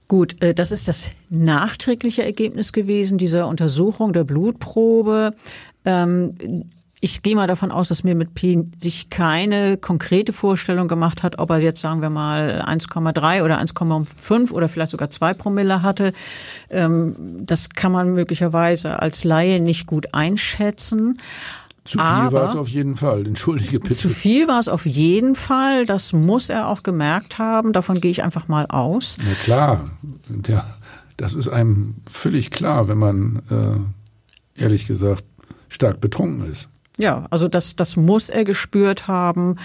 Gut, 0.06 0.40
äh, 0.40 0.54
das 0.54 0.70
ist 0.70 0.88
das 0.88 1.10
nachträgliche 1.28 2.22
Ergebnis 2.22 2.72
gewesen 2.72 3.18
dieser 3.18 3.48
Untersuchung 3.48 4.12
der 4.12 4.24
Blutprobe. 4.24 5.32
Ähm, 5.84 6.34
ich 7.00 7.22
gehe 7.22 7.36
mal 7.36 7.46
davon 7.46 7.70
aus, 7.70 7.88
dass 7.88 8.04
mir 8.04 8.14
mit 8.14 8.34
P 8.34 8.64
sich 8.76 9.10
keine 9.10 9.76
konkrete 9.76 10.32
Vorstellung 10.32 10.88
gemacht 10.88 11.22
hat, 11.22 11.38
ob 11.38 11.50
er 11.50 11.58
jetzt, 11.58 11.80
sagen 11.80 12.02
wir 12.02 12.10
mal, 12.10 12.64
1,3 12.66 13.42
oder 13.44 13.60
1,5 13.60 14.52
oder 14.52 14.68
vielleicht 14.68 14.92
sogar 14.92 15.10
2 15.10 15.34
Promille 15.34 15.82
hatte. 15.82 16.12
Ähm, 16.70 17.14
das 17.40 17.70
kann 17.70 17.92
man 17.92 18.14
möglicherweise 18.14 19.00
als 19.00 19.24
Laie 19.24 19.60
nicht 19.60 19.86
gut 19.86 20.14
einschätzen. 20.14 21.18
Zu 21.84 21.98
viel 21.98 22.32
war 22.32 22.50
es 22.50 22.54
auf 22.54 22.68
jeden 22.68 22.96
Fall, 22.96 23.26
entschuldige 23.26 23.80
bitte. 23.80 23.94
Zu 23.94 24.10
viel 24.10 24.46
war 24.46 24.60
es 24.60 24.68
auf 24.68 24.84
jeden 24.84 25.34
Fall, 25.34 25.86
das 25.86 26.12
muss 26.12 26.50
er 26.50 26.68
auch 26.68 26.82
gemerkt 26.82 27.38
haben, 27.38 27.72
davon 27.72 28.02
gehe 28.02 28.10
ich 28.10 28.22
einfach 28.22 28.46
mal 28.46 28.66
aus. 28.66 29.16
Na 29.24 29.32
klar, 29.42 29.90
der, 30.28 30.66
das 31.16 31.32
ist 31.32 31.48
einem 31.48 31.94
völlig 32.10 32.50
klar, 32.50 32.88
wenn 32.88 32.98
man 32.98 33.42
äh, 33.50 34.62
ehrlich 34.62 34.86
gesagt 34.86 35.24
stark 35.70 36.02
betrunken 36.02 36.44
ist. 36.50 36.68
Ja, 36.98 37.24
also 37.30 37.48
das, 37.48 37.76
das 37.76 37.96
muss 37.96 38.28
er 38.28 38.44
gespürt 38.44 39.08
haben. 39.08 39.56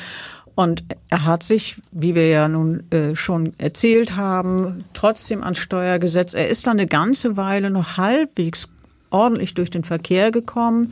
Und 0.56 0.84
er 1.10 1.26
hat 1.26 1.42
sich, 1.42 1.82
wie 1.92 2.14
wir 2.14 2.30
ja 2.30 2.48
nun 2.48 2.84
äh, 2.92 3.16
schon 3.16 3.54
erzählt 3.58 4.16
haben, 4.16 4.86
trotzdem 4.94 5.44
ans 5.44 5.58
Steuer 5.58 5.98
gesetzt. 5.98 6.36
Er 6.36 6.48
ist 6.48 6.68
dann 6.68 6.78
eine 6.78 6.86
ganze 6.86 7.38
Weile 7.38 7.72
noch 7.72 7.98
halbwegs 7.98 8.70
ordentlich 9.10 9.56
durch 9.56 9.72
den 9.72 9.84
Verkehr 9.84 10.32
gekommen. 10.32 10.90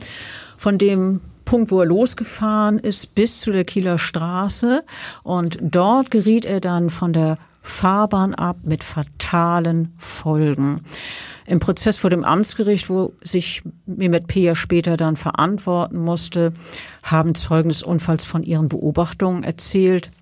Von 0.56 0.78
dem 0.78 1.20
Punkt, 1.44 1.70
wo 1.70 1.80
er 1.80 1.86
losgefahren 1.86 2.78
ist, 2.78 3.14
bis 3.14 3.40
zu 3.40 3.52
der 3.52 3.64
Kieler 3.64 3.98
Straße. 3.98 4.82
Und 5.22 5.58
dort 5.60 6.10
geriet 6.10 6.44
er 6.44 6.60
dann 6.60 6.90
von 6.90 7.12
der 7.12 7.38
Fahrbahn 7.62 8.34
ab 8.34 8.56
mit 8.64 8.82
fatalen 8.82 9.94
Folgen. 9.96 10.82
Im 11.52 11.58
Prozess 11.58 11.98
vor 11.98 12.08
dem 12.08 12.24
Amtsgericht, 12.24 12.88
wo 12.88 13.12
sich 13.22 13.62
Mehmet 13.84 14.26
P. 14.26 14.40
ja 14.40 14.54
später 14.54 14.96
dann 14.96 15.16
verantworten 15.16 15.98
musste, 15.98 16.54
haben 17.02 17.34
Zeugen 17.34 17.68
des 17.68 17.82
Unfalls 17.82 18.24
von 18.24 18.42
ihren 18.42 18.70
Beobachtungen 18.70 19.44
erzählt. 19.44 20.12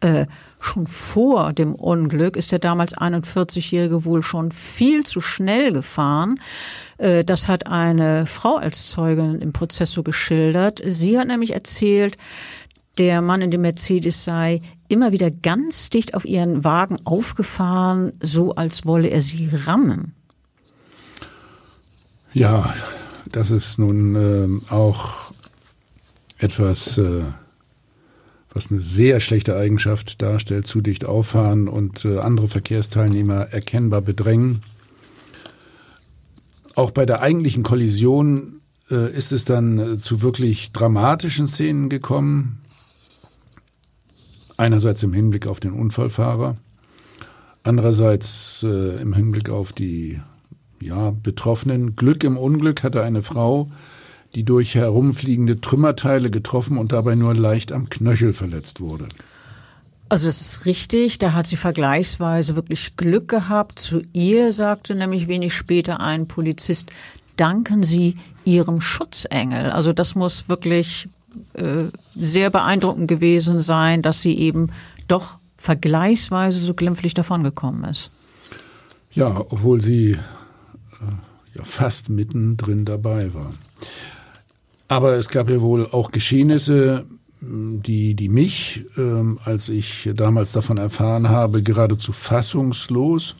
Äh, 0.00 0.26
schon 0.60 0.86
vor 0.86 1.52
dem 1.52 1.74
Unglück 1.74 2.36
ist 2.36 2.52
der 2.52 2.60
damals 2.60 2.96
41-Jährige 2.96 4.04
wohl 4.04 4.22
schon 4.22 4.52
viel 4.52 5.04
zu 5.04 5.20
schnell 5.20 5.72
gefahren. 5.72 6.38
Äh, 6.98 7.24
das 7.24 7.48
hat 7.48 7.66
eine 7.66 8.24
Frau 8.24 8.54
als 8.54 8.86
Zeugin 8.90 9.40
im 9.40 9.52
Prozess 9.52 9.90
so 9.90 10.04
geschildert. 10.04 10.80
Sie 10.86 11.18
hat 11.18 11.26
nämlich 11.26 11.52
erzählt, 11.52 12.16
der 12.98 13.22
Mann 13.22 13.42
in 13.42 13.50
dem 13.50 13.62
Mercedes 13.62 14.22
sei 14.22 14.60
immer 14.86 15.10
wieder 15.10 15.32
ganz 15.32 15.90
dicht 15.90 16.14
auf 16.14 16.24
ihren 16.24 16.62
Wagen 16.62 16.96
aufgefahren, 17.04 18.12
so 18.22 18.54
als 18.54 18.86
wolle 18.86 19.08
er 19.08 19.20
sie 19.20 19.50
rammen. 19.52 20.14
Ja, 22.34 22.74
das 23.30 23.52
ist 23.52 23.78
nun 23.78 24.16
äh, 24.16 24.72
auch 24.72 25.30
etwas, 26.38 26.98
äh, 26.98 27.22
was 28.52 28.72
eine 28.72 28.80
sehr 28.80 29.20
schlechte 29.20 29.56
Eigenschaft 29.56 30.20
darstellt, 30.20 30.66
zu 30.66 30.80
dicht 30.80 31.04
auffahren 31.04 31.68
und 31.68 32.04
äh, 32.04 32.18
andere 32.18 32.48
Verkehrsteilnehmer 32.48 33.52
erkennbar 33.52 34.00
bedrängen. 34.00 34.62
Auch 36.74 36.90
bei 36.90 37.06
der 37.06 37.22
eigentlichen 37.22 37.62
Kollision 37.62 38.60
äh, 38.90 39.12
ist 39.12 39.30
es 39.30 39.44
dann 39.44 39.78
äh, 39.78 39.98
zu 40.00 40.20
wirklich 40.20 40.72
dramatischen 40.72 41.46
Szenen 41.46 41.88
gekommen. 41.88 42.62
Einerseits 44.56 45.04
im 45.04 45.12
Hinblick 45.12 45.46
auf 45.46 45.60
den 45.60 45.72
Unfallfahrer, 45.72 46.56
andererseits 47.62 48.64
äh, 48.64 49.00
im 49.00 49.12
Hinblick 49.12 49.50
auf 49.50 49.72
die 49.72 50.20
ja, 50.84 51.10
Betroffenen. 51.10 51.96
Glück 51.96 52.24
im 52.24 52.36
Unglück 52.36 52.82
hatte 52.82 53.02
eine 53.02 53.22
Frau, 53.22 53.70
die 54.34 54.44
durch 54.44 54.74
herumfliegende 54.74 55.60
Trümmerteile 55.60 56.30
getroffen 56.30 56.78
und 56.78 56.92
dabei 56.92 57.14
nur 57.14 57.34
leicht 57.34 57.72
am 57.72 57.88
Knöchel 57.88 58.32
verletzt 58.32 58.80
wurde. 58.80 59.06
Also 60.08 60.26
das 60.26 60.40
ist 60.40 60.66
richtig, 60.66 61.18
da 61.18 61.32
hat 61.32 61.46
sie 61.46 61.56
vergleichsweise 61.56 62.56
wirklich 62.56 62.96
Glück 62.96 63.28
gehabt. 63.28 63.78
Zu 63.78 64.02
ihr 64.12 64.52
sagte 64.52 64.94
nämlich 64.94 65.28
wenig 65.28 65.54
später 65.54 66.00
ein 66.00 66.28
Polizist, 66.28 66.90
danken 67.36 67.82
Sie 67.82 68.16
Ihrem 68.44 68.80
Schutzengel. 68.80 69.70
Also 69.70 69.92
das 69.92 70.14
muss 70.14 70.48
wirklich 70.48 71.08
äh, 71.54 71.84
sehr 72.14 72.50
beeindruckend 72.50 73.08
gewesen 73.08 73.60
sein, 73.60 74.02
dass 74.02 74.20
sie 74.20 74.38
eben 74.38 74.68
doch 75.08 75.38
vergleichsweise 75.56 76.60
so 76.60 76.74
glimpflich 76.74 77.14
davongekommen 77.14 77.84
ist. 77.84 78.12
Ja, 79.12 79.40
obwohl 79.48 79.80
sie 79.80 80.18
ja 81.54 81.64
fast 81.64 82.08
mittendrin 82.08 82.84
dabei 82.84 83.32
war. 83.34 83.52
Aber 84.88 85.16
es 85.16 85.28
gab 85.28 85.48
ja 85.48 85.60
wohl 85.60 85.86
auch 85.86 86.10
Geschehnisse, 86.10 87.06
die, 87.40 88.14
die 88.14 88.28
mich, 88.28 88.84
ähm, 88.96 89.38
als 89.44 89.68
ich 89.68 90.10
damals 90.14 90.52
davon 90.52 90.78
erfahren 90.78 91.28
habe, 91.28 91.62
geradezu 91.62 92.12
fassungslos 92.12 93.36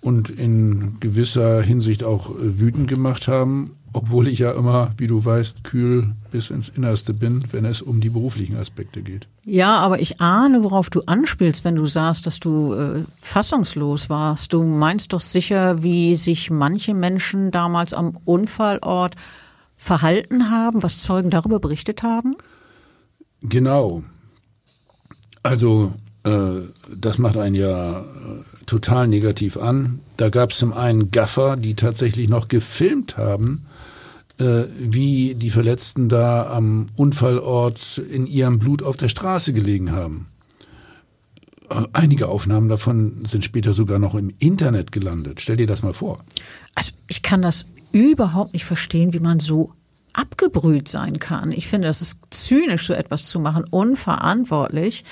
und 0.00 0.30
in 0.30 0.98
gewisser 1.00 1.62
Hinsicht 1.62 2.04
auch 2.04 2.30
äh, 2.30 2.60
wütend 2.60 2.88
gemacht 2.88 3.28
haben 3.28 3.72
obwohl 3.96 4.28
ich 4.28 4.40
ja 4.40 4.52
immer, 4.52 4.92
wie 4.98 5.06
du 5.06 5.24
weißt, 5.24 5.64
kühl 5.64 6.14
bis 6.30 6.50
ins 6.50 6.68
Innerste 6.68 7.14
bin, 7.14 7.42
wenn 7.52 7.64
es 7.64 7.80
um 7.80 7.98
die 7.98 8.10
beruflichen 8.10 8.58
Aspekte 8.58 9.00
geht. 9.00 9.26
Ja, 9.46 9.78
aber 9.78 10.00
ich 10.00 10.20
ahne, 10.20 10.62
worauf 10.62 10.90
du 10.90 11.00
anspielst, 11.06 11.64
wenn 11.64 11.76
du 11.76 11.86
sagst, 11.86 12.26
dass 12.26 12.38
du 12.38 12.74
äh, 12.74 13.04
fassungslos 13.22 14.10
warst. 14.10 14.52
Du 14.52 14.62
meinst 14.62 15.14
doch 15.14 15.22
sicher, 15.22 15.82
wie 15.82 16.14
sich 16.14 16.50
manche 16.50 16.92
Menschen 16.92 17.50
damals 17.50 17.94
am 17.94 18.18
Unfallort 18.26 19.14
verhalten 19.78 20.50
haben, 20.50 20.82
was 20.82 20.98
Zeugen 20.98 21.30
darüber 21.30 21.58
berichtet 21.58 22.02
haben? 22.02 22.36
Genau. 23.40 24.02
Also 25.42 25.94
äh, 26.24 26.60
das 26.94 27.16
macht 27.16 27.38
einen 27.38 27.54
ja 27.54 28.00
äh, 28.00 28.04
total 28.66 29.08
negativ 29.08 29.56
an. 29.56 30.00
Da 30.18 30.28
gab 30.28 30.50
es 30.50 30.58
zum 30.58 30.74
einen 30.74 31.10
Gaffer, 31.10 31.56
die 31.56 31.76
tatsächlich 31.76 32.28
noch 32.28 32.48
gefilmt 32.48 33.16
haben, 33.16 33.64
wie 34.38 35.34
die 35.34 35.50
Verletzten 35.50 36.08
da 36.08 36.50
am 36.50 36.86
Unfallort 36.94 37.98
in 37.98 38.26
ihrem 38.26 38.58
Blut 38.58 38.82
auf 38.82 38.96
der 38.96 39.08
Straße 39.08 39.52
gelegen 39.52 39.92
haben. 39.92 40.26
Äh, 41.70 41.82
einige 41.92 42.28
Aufnahmen 42.28 42.68
davon 42.68 43.24
sind 43.24 43.44
später 43.44 43.72
sogar 43.72 43.98
noch 43.98 44.14
im 44.14 44.32
Internet 44.38 44.92
gelandet. 44.92 45.40
Stell 45.40 45.56
dir 45.56 45.66
das 45.66 45.82
mal 45.82 45.92
vor. 45.92 46.24
Also 46.74 46.92
ich 47.08 47.22
kann 47.22 47.42
das 47.42 47.66
überhaupt 47.92 48.52
nicht 48.52 48.64
verstehen, 48.64 49.12
wie 49.12 49.20
man 49.20 49.40
so 49.40 49.72
abgebrüht 50.12 50.88
sein 50.88 51.18
kann. 51.18 51.52
Ich 51.52 51.66
finde, 51.66 51.88
das 51.88 52.00
ist 52.00 52.20
zynisch, 52.30 52.86
so 52.86 52.94
etwas 52.94 53.26
zu 53.26 53.38
machen, 53.38 53.64
unverantwortlich. 53.70 55.04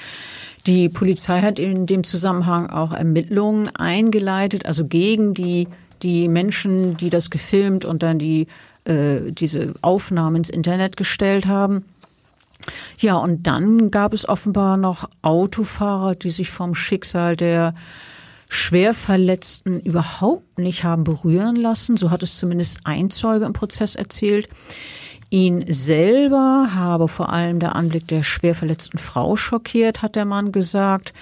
Die 0.66 0.88
Polizei 0.88 1.42
hat 1.42 1.58
in 1.58 1.86
dem 1.86 2.04
Zusammenhang 2.04 2.70
auch 2.70 2.92
Ermittlungen 2.92 3.68
eingeleitet, 3.76 4.64
also 4.66 4.86
gegen 4.86 5.34
die 5.34 5.68
die 6.02 6.28
Menschen, 6.28 6.96
die 6.96 7.08
das 7.08 7.30
gefilmt 7.30 7.84
und 7.84 8.02
dann 8.02 8.18
die 8.18 8.46
äh, 8.84 9.32
diese 9.32 9.74
Aufnahmen 9.82 10.36
ins 10.36 10.50
Internet 10.50 10.96
gestellt 10.96 11.46
haben. 11.46 11.84
Ja, 12.98 13.16
und 13.16 13.46
dann 13.46 13.90
gab 13.90 14.12
es 14.12 14.28
offenbar 14.28 14.76
noch 14.76 15.08
Autofahrer, 15.22 16.14
die 16.14 16.30
sich 16.30 16.50
vom 16.50 16.74
Schicksal 16.74 17.36
der 17.36 17.74
Schwerverletzten 18.48 19.80
überhaupt 19.80 20.58
nicht 20.58 20.84
haben 20.84 21.04
berühren 21.04 21.56
lassen. 21.56 21.96
So 21.96 22.10
hat 22.10 22.22
es 22.22 22.38
zumindest 22.38 22.80
ein 22.84 23.10
Zeuge 23.10 23.44
im 23.44 23.52
Prozess 23.52 23.96
erzählt. 23.96 24.48
Ihn 25.30 25.64
selber 25.66 26.68
habe 26.74 27.08
vor 27.08 27.32
allem 27.32 27.58
der 27.58 27.74
Anblick 27.74 28.06
der 28.06 28.22
schwerverletzten 28.22 28.98
Frau 28.98 29.34
schockiert, 29.34 30.02
hat 30.02 30.14
der 30.14 30.24
Mann 30.24 30.52
gesagt. 30.52 31.12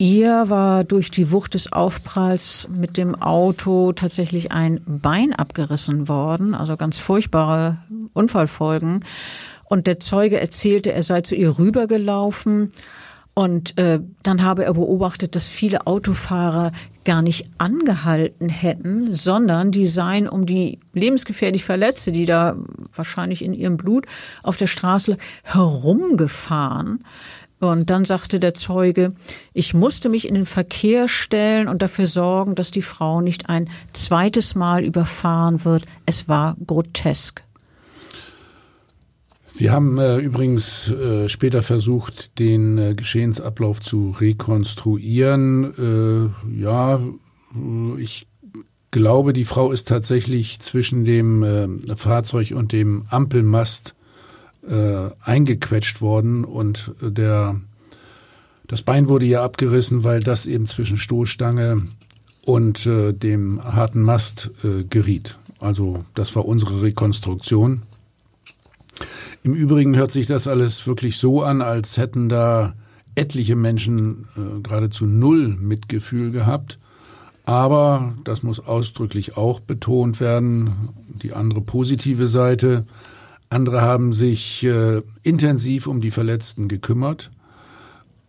Ihr 0.00 0.48
war 0.48 0.84
durch 0.84 1.10
die 1.10 1.32
Wucht 1.32 1.54
des 1.54 1.72
Aufpralls 1.72 2.68
mit 2.70 2.96
dem 2.96 3.20
Auto 3.20 3.92
tatsächlich 3.92 4.52
ein 4.52 4.80
Bein 4.86 5.32
abgerissen 5.32 6.06
worden, 6.06 6.54
also 6.54 6.76
ganz 6.76 6.98
furchtbare 6.98 7.78
Unfallfolgen. 8.12 9.04
Und 9.64 9.88
der 9.88 9.98
Zeuge 9.98 10.40
erzählte, 10.40 10.92
er 10.92 11.02
sei 11.02 11.22
zu 11.22 11.34
ihr 11.34 11.58
rübergelaufen 11.58 12.70
und 13.38 13.78
äh, 13.78 14.00
dann 14.24 14.42
habe 14.42 14.64
er 14.64 14.74
beobachtet, 14.74 15.36
dass 15.36 15.48
viele 15.48 15.86
Autofahrer 15.86 16.72
gar 17.04 17.22
nicht 17.22 17.46
angehalten 17.58 18.48
hätten, 18.48 19.14
sondern 19.14 19.70
die 19.70 19.86
seien 19.86 20.28
um 20.28 20.44
die 20.44 20.80
lebensgefährlich 20.92 21.64
Verletzte, 21.64 22.10
die 22.10 22.26
da 22.26 22.56
wahrscheinlich 22.92 23.44
in 23.44 23.54
ihrem 23.54 23.76
Blut 23.76 24.06
auf 24.42 24.56
der 24.56 24.66
Straße 24.66 25.16
herumgefahren. 25.44 27.04
Und 27.60 27.90
dann 27.90 28.04
sagte 28.04 28.38
der 28.38 28.54
Zeuge, 28.54 29.12
ich 29.52 29.74
musste 29.74 30.08
mich 30.08 30.28
in 30.28 30.34
den 30.34 30.46
Verkehr 30.46 31.08
stellen 31.08 31.68
und 31.68 31.82
dafür 31.82 32.06
sorgen, 32.06 32.54
dass 32.54 32.70
die 32.70 32.82
Frau 32.82 33.20
nicht 33.20 33.48
ein 33.48 33.68
zweites 33.92 34.54
Mal 34.54 34.84
überfahren 34.84 35.64
wird. 35.64 35.84
Es 36.06 36.28
war 36.28 36.56
grotesk. 36.64 37.42
Wir 39.54 39.72
haben 39.72 39.98
äh, 39.98 40.18
übrigens 40.18 40.88
äh, 40.88 41.28
später 41.28 41.64
versucht, 41.64 42.38
den 42.38 42.78
äh, 42.78 42.94
Geschehensablauf 42.94 43.80
zu 43.80 44.10
rekonstruieren. 44.10 46.32
Äh, 46.54 46.60
ja, 46.60 47.00
ich 47.98 48.28
glaube, 48.92 49.32
die 49.32 49.44
Frau 49.44 49.72
ist 49.72 49.88
tatsächlich 49.88 50.60
zwischen 50.60 51.04
dem 51.04 51.42
äh, 51.42 51.96
Fahrzeug 51.96 52.52
und 52.54 52.70
dem 52.70 53.06
Ampelmast 53.10 53.96
äh, 54.68 55.10
eingequetscht 55.22 56.00
worden 56.00 56.44
und 56.44 56.92
der 57.00 57.60
das 58.68 58.82
Bein 58.82 59.08
wurde 59.08 59.24
ja 59.24 59.42
abgerissen, 59.42 60.04
weil 60.04 60.20
das 60.20 60.46
eben 60.46 60.66
zwischen 60.66 60.98
Stoßstange 60.98 61.84
und 62.44 62.86
äh, 62.86 63.14
dem 63.14 63.62
harten 63.62 64.02
Mast 64.02 64.50
äh, 64.62 64.84
geriet. 64.84 65.38
Also 65.58 66.04
das 66.14 66.36
war 66.36 66.44
unsere 66.44 66.82
Rekonstruktion. 66.82 67.82
Im 69.42 69.54
Übrigen 69.54 69.96
hört 69.96 70.12
sich 70.12 70.26
das 70.26 70.46
alles 70.46 70.86
wirklich 70.86 71.16
so 71.16 71.42
an, 71.42 71.62
als 71.62 71.96
hätten 71.96 72.28
da 72.28 72.74
etliche 73.14 73.56
Menschen 73.56 74.26
äh, 74.36 74.60
geradezu 74.60 75.06
null 75.06 75.48
Mitgefühl 75.48 76.30
gehabt. 76.30 76.78
Aber, 77.46 78.14
das 78.24 78.42
muss 78.42 78.60
ausdrücklich 78.60 79.38
auch 79.38 79.60
betont 79.60 80.20
werden, 80.20 80.90
die 81.22 81.32
andere 81.32 81.62
positive 81.62 82.28
Seite, 82.28 82.84
andere 83.50 83.82
haben 83.82 84.12
sich 84.12 84.64
äh, 84.64 85.02
intensiv 85.22 85.86
um 85.86 86.00
die 86.00 86.10
Verletzten 86.10 86.68
gekümmert. 86.68 87.30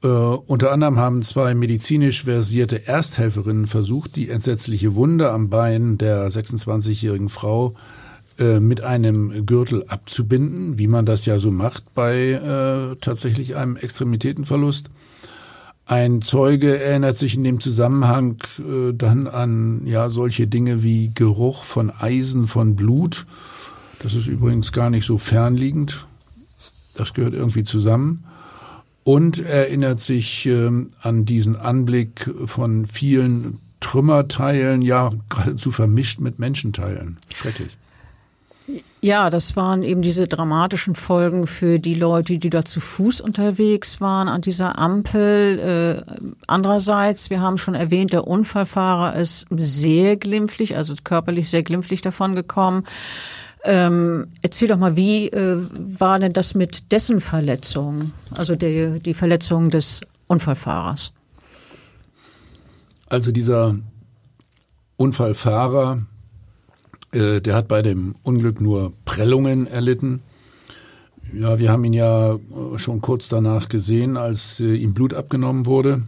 Äh, 0.03 0.07
unter 0.07 0.71
anderem 0.71 0.97
haben 0.97 1.21
zwei 1.23 1.53
medizinisch 1.55 2.23
versierte 2.23 2.87
Ersthelferinnen 2.87 3.67
versucht, 3.67 4.15
die 4.15 4.29
entsetzliche 4.29 4.95
Wunde 4.95 5.31
am 5.31 5.49
Bein 5.49 5.97
der 5.97 6.29
26-jährigen 6.29 7.29
Frau 7.29 7.75
äh, 8.37 8.61
mit 8.61 8.81
einem 8.81 9.45
Gürtel 9.45 9.83
abzubinden, 9.87 10.79
wie 10.79 10.87
man 10.87 11.05
das 11.05 11.25
ja 11.25 11.37
so 11.39 11.51
macht 11.51 11.93
bei 11.93 12.31
äh, 12.31 12.95
tatsächlich 13.01 13.57
einem 13.57 13.75
Extremitätenverlust. 13.75 14.89
Ein 15.85 16.21
Zeuge 16.21 16.79
erinnert 16.79 17.17
sich 17.17 17.35
in 17.35 17.43
dem 17.43 17.59
Zusammenhang 17.59 18.37
äh, 18.59 18.93
dann 18.93 19.27
an 19.27 19.81
ja 19.85 20.09
solche 20.09 20.47
Dinge 20.47 20.83
wie 20.83 21.11
Geruch 21.13 21.63
von 21.63 21.89
Eisen, 21.89 22.47
von 22.47 22.77
Blut. 22.77 23.25
Das 24.01 24.13
ist 24.13 24.27
übrigens 24.27 24.71
gar 24.71 24.89
nicht 24.89 25.05
so 25.05 25.17
fernliegend. 25.17 26.05
Das 26.95 27.13
gehört 27.13 27.33
irgendwie 27.33 27.63
zusammen. 27.63 28.25
Und 29.03 29.39
erinnert 29.39 30.01
sich 30.01 30.45
äh, 30.45 30.69
an 31.01 31.25
diesen 31.25 31.55
Anblick 31.55 32.29
von 32.45 32.85
vielen 32.85 33.59
Trümmerteilen, 33.79 34.81
ja 34.81 35.11
geradezu 35.29 35.71
vermischt 35.71 36.19
mit 36.19 36.37
Menschenteilen. 36.37 37.17
Schrecklich. 37.33 37.77
Ja, 39.01 39.29
das 39.29 39.55
waren 39.55 39.81
eben 39.81 40.01
diese 40.01 40.27
dramatischen 40.27 40.93
Folgen 40.93 41.47
für 41.47 41.79
die 41.79 41.95
Leute, 41.95 42.37
die 42.37 42.49
da 42.49 42.65
zu 42.65 42.79
Fuß 42.79 43.21
unterwegs 43.21 44.01
waren 44.01 44.27
an 44.27 44.41
dieser 44.41 44.77
Ampel. 44.77 46.03
Äh, 46.07 46.29
andererseits, 46.47 47.29
wir 47.29 47.39
haben 47.41 47.57
schon 47.57 47.75
erwähnt, 47.75 48.13
der 48.13 48.27
Unfallfahrer 48.27 49.15
ist 49.15 49.47
sehr 49.51 50.17
glimpflich, 50.17 50.75
also 50.75 50.93
körperlich 51.03 51.49
sehr 51.49 51.63
glimpflich 51.63 52.01
davon 52.01 52.35
gekommen. 52.35 52.83
Ähm, 53.65 54.27
erzähl 54.41 54.69
doch 54.69 54.77
mal, 54.77 54.95
wie 54.95 55.27
äh, 55.27 55.57
war 55.77 56.19
denn 56.19 56.33
das 56.33 56.55
mit 56.55 56.91
dessen 56.91 57.19
Verletzung, 57.19 58.13
also 58.31 58.55
der, 58.55 58.99
die 58.99 59.13
Verletzung 59.13 59.69
des 59.69 60.01
Unfallfahrers? 60.27 61.11
Also 63.09 63.31
dieser 63.31 63.75
Unfallfahrer 64.97 66.05
äh, 67.11 67.41
der 67.41 67.55
hat 67.55 67.67
bei 67.67 67.81
dem 67.81 68.15
Unglück 68.23 68.61
nur 68.61 68.93
Prellungen 69.05 69.67
erlitten. 69.67 70.21
Ja, 71.33 71.59
wir 71.59 71.71
haben 71.71 71.83
ihn 71.83 71.93
ja 71.93 72.33
äh, 72.33 72.39
schon 72.77 73.01
kurz 73.01 73.29
danach 73.29 73.69
gesehen, 73.69 74.17
als 74.17 74.59
äh, 74.59 74.75
ihm 74.75 74.93
Blut 74.93 75.13
abgenommen 75.13 75.65
wurde. 75.65 76.03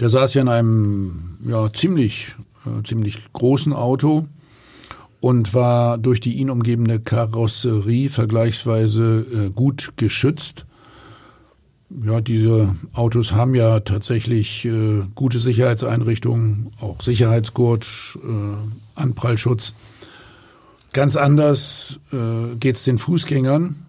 Der 0.00 0.08
saß 0.08 0.34
ja 0.34 0.42
in 0.42 0.48
einem 0.48 1.38
ja, 1.46 1.72
ziemlich, 1.72 2.34
äh, 2.66 2.82
ziemlich 2.86 3.32
großen 3.32 3.72
Auto 3.72 4.26
und 5.20 5.54
war 5.54 5.98
durch 5.98 6.20
die 6.20 6.34
ihn 6.34 6.50
umgebende 6.50 7.00
Karosserie 7.00 8.08
vergleichsweise 8.08 9.26
äh, 9.32 9.50
gut 9.50 9.92
geschützt. 9.96 10.66
Ja, 12.04 12.20
diese 12.20 12.76
Autos 12.92 13.32
haben 13.32 13.54
ja 13.54 13.80
tatsächlich 13.80 14.64
äh, 14.66 15.02
gute 15.14 15.38
Sicherheitseinrichtungen, 15.38 16.70
auch 16.80 17.00
Sicherheitsgurt, 17.00 18.18
äh, 18.22 19.00
Anprallschutz. 19.00 19.74
Ganz 20.92 21.16
anders 21.16 21.98
äh, 22.12 22.56
geht 22.56 22.86
den 22.86 22.98
Fußgängern. 22.98 23.86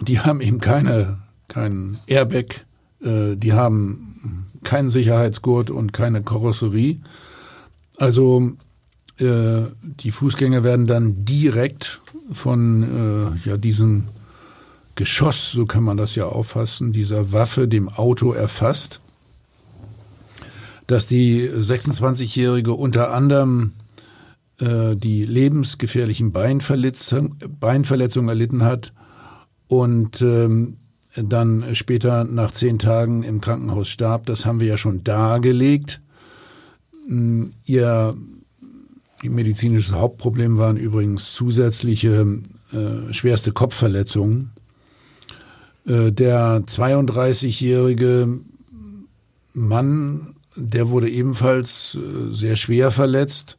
Die 0.00 0.20
haben 0.20 0.40
eben 0.40 0.58
keine, 0.58 1.18
keinen 1.48 1.98
Airbag, 2.06 2.66
äh, 3.02 3.36
die 3.36 3.54
haben 3.54 4.48
keinen 4.62 4.90
Sicherheitsgurt 4.90 5.70
und 5.70 5.92
keine 5.92 6.22
Karosserie. 6.22 7.00
Also 7.96 8.52
die 9.20 10.10
Fußgänger 10.10 10.64
werden 10.64 10.86
dann 10.86 11.24
direkt 11.24 12.00
von 12.32 12.82
äh, 13.44 13.48
ja, 13.48 13.56
diesen 13.56 14.08
Geschoss, 14.94 15.52
so 15.52 15.66
kann 15.66 15.84
man 15.84 15.96
das 15.96 16.14
ja 16.16 16.26
auffassen, 16.26 16.92
dieser 16.92 17.32
Waffe 17.32 17.68
dem 17.68 17.88
Auto 17.88 18.32
erfasst, 18.32 19.00
dass 20.86 21.06
die 21.06 21.48
26-Jährige 21.48 22.72
unter 22.74 23.12
anderem 23.12 23.72
äh, 24.58 24.96
die 24.96 25.24
lebensgefährlichen 25.24 26.32
Beinverletzungen 26.32 27.38
Beinverletzung 27.58 28.28
erlitten 28.28 28.64
hat 28.64 28.92
und 29.68 30.20
ähm, 30.20 30.76
dann 31.16 31.74
später 31.74 32.24
nach 32.24 32.50
zehn 32.50 32.78
Tagen 32.78 33.22
im 33.22 33.40
Krankenhaus 33.40 33.88
starb. 33.88 34.26
Das 34.26 34.44
haben 34.46 34.60
wir 34.60 34.66
ja 34.66 34.76
schon 34.76 35.04
dargelegt. 35.04 36.00
Mm, 37.06 37.46
ihr 37.64 38.14
medizinisches 39.28 39.94
Hauptproblem 39.94 40.58
waren 40.58 40.76
übrigens 40.76 41.32
zusätzliche 41.32 42.40
äh, 42.72 43.12
schwerste 43.12 43.52
Kopfverletzungen. 43.52 44.52
Äh, 45.86 46.12
der 46.12 46.62
32-jährige 46.66 48.40
Mann, 49.54 50.34
der 50.56 50.88
wurde 50.88 51.10
ebenfalls 51.10 51.98
äh, 51.98 52.32
sehr 52.32 52.56
schwer 52.56 52.90
verletzt. 52.90 53.58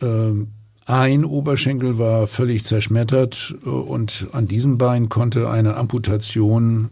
Ähm, 0.00 0.48
ein 0.86 1.24
Oberschenkel 1.24 1.98
war 1.98 2.26
völlig 2.26 2.64
zerschmettert 2.64 3.56
äh, 3.64 3.68
und 3.68 4.28
an 4.32 4.48
diesem 4.48 4.78
Bein 4.78 5.08
konnte 5.08 5.50
eine 5.50 5.76
Amputation 5.76 6.90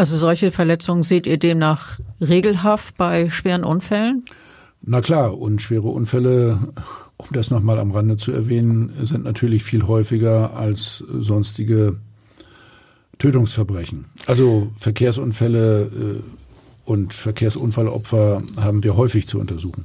Also 0.00 0.16
solche 0.16 0.50
Verletzungen 0.50 1.02
seht 1.02 1.26
ihr 1.26 1.36
demnach 1.36 2.00
regelhaft 2.22 2.96
bei 2.96 3.28
schweren 3.28 3.64
Unfällen? 3.64 4.24
Na 4.80 5.02
klar, 5.02 5.36
und 5.36 5.60
schwere 5.60 5.88
Unfälle, 5.88 6.58
um 7.18 7.26
das 7.32 7.50
nochmal 7.50 7.78
am 7.78 7.90
Rande 7.90 8.16
zu 8.16 8.32
erwähnen, 8.32 8.94
sind 9.02 9.24
natürlich 9.24 9.62
viel 9.62 9.86
häufiger 9.86 10.56
als 10.56 11.04
sonstige 11.06 11.98
Tötungsverbrechen. 13.18 14.06
Also 14.26 14.72
Verkehrsunfälle 14.78 15.82
äh, 15.82 16.20
und 16.86 17.12
Verkehrsunfallopfer 17.12 18.42
haben 18.56 18.82
wir 18.82 18.96
häufig 18.96 19.28
zu 19.28 19.38
untersuchen. 19.38 19.84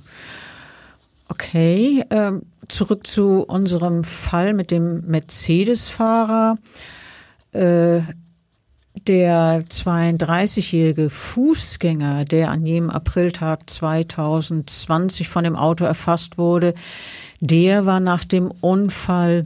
Okay, 1.27 2.05
ähm, 2.09 2.43
zurück 2.69 3.05
zu 3.05 3.43
unserem 3.43 4.05
Fall 4.05 4.53
mit 4.53 4.71
dem 4.71 5.05
Mercedes-Fahrer. 5.07 6.57
Der 9.07 9.61
32-jährige 9.61 11.11
Fußgänger, 11.11 12.25
der 12.25 12.49
an 12.49 12.65
jenem 12.65 12.89
Apriltag 12.89 13.69
2020 13.69 15.27
von 15.29 15.43
dem 15.43 15.55
Auto 15.55 15.85
erfasst 15.85 16.39
wurde, 16.39 16.73
der 17.39 17.85
war 17.85 17.99
nach 17.99 18.23
dem 18.23 18.49
Unfall 18.61 19.45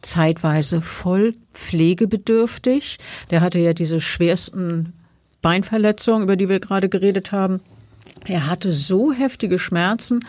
zeitweise 0.00 0.80
voll 0.80 1.34
pflegebedürftig. 1.52 2.98
Der 3.30 3.42
hatte 3.42 3.60
ja 3.60 3.74
diese 3.74 4.00
schwersten 4.00 4.92
Beinverletzungen, 5.40 6.24
über 6.24 6.36
die 6.36 6.48
wir 6.48 6.58
gerade 6.58 6.88
geredet 6.88 7.30
haben. 7.30 7.60
Er 8.26 8.46
hatte 8.46 8.72
so 8.72 9.12
heftige 9.12 9.58
Schmerzen, 9.58 10.20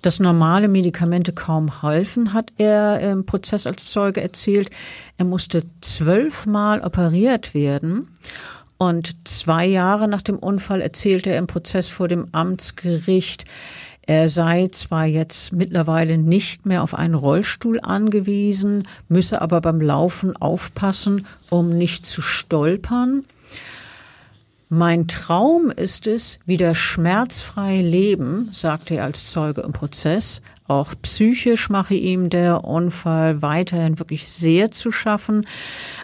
dass 0.00 0.20
normale 0.20 0.68
Medikamente 0.68 1.32
kaum 1.32 1.82
halfen, 1.82 2.32
hat 2.32 2.52
er 2.58 3.00
im 3.00 3.26
Prozess 3.26 3.66
als 3.66 3.86
Zeuge 3.86 4.22
erzählt. 4.22 4.70
Er 5.18 5.24
musste 5.24 5.62
zwölfmal 5.80 6.80
operiert 6.80 7.54
werden. 7.54 8.08
Und 8.78 9.28
zwei 9.28 9.66
Jahre 9.66 10.08
nach 10.08 10.22
dem 10.22 10.38
Unfall 10.38 10.80
erzählte 10.80 11.30
er 11.30 11.38
im 11.38 11.46
Prozess 11.46 11.88
vor 11.88 12.08
dem 12.08 12.28
Amtsgericht, 12.32 13.44
er 14.04 14.28
sei 14.28 14.66
zwar 14.72 15.06
jetzt 15.06 15.52
mittlerweile 15.52 16.18
nicht 16.18 16.66
mehr 16.66 16.82
auf 16.82 16.94
einen 16.94 17.14
Rollstuhl 17.14 17.78
angewiesen, 17.80 18.82
müsse 19.08 19.40
aber 19.40 19.60
beim 19.60 19.80
Laufen 19.80 20.34
aufpassen, 20.36 21.26
um 21.50 21.68
nicht 21.68 22.04
zu 22.04 22.20
stolpern. 22.20 23.24
Mein 24.74 25.06
Traum 25.06 25.70
ist 25.70 26.06
es, 26.06 26.40
wieder 26.46 26.74
schmerzfrei 26.74 27.82
leben, 27.82 28.48
sagte 28.54 28.94
er 28.94 29.04
als 29.04 29.30
Zeuge 29.30 29.60
im 29.60 29.74
Prozess. 29.74 30.40
Auch 30.66 30.94
psychisch 31.02 31.68
mache 31.68 31.92
ihm 31.92 32.30
der 32.30 32.64
Unfall 32.64 33.42
weiterhin 33.42 33.98
wirklich 33.98 34.26
sehr 34.26 34.70
zu 34.70 34.90
schaffen. 34.90 35.46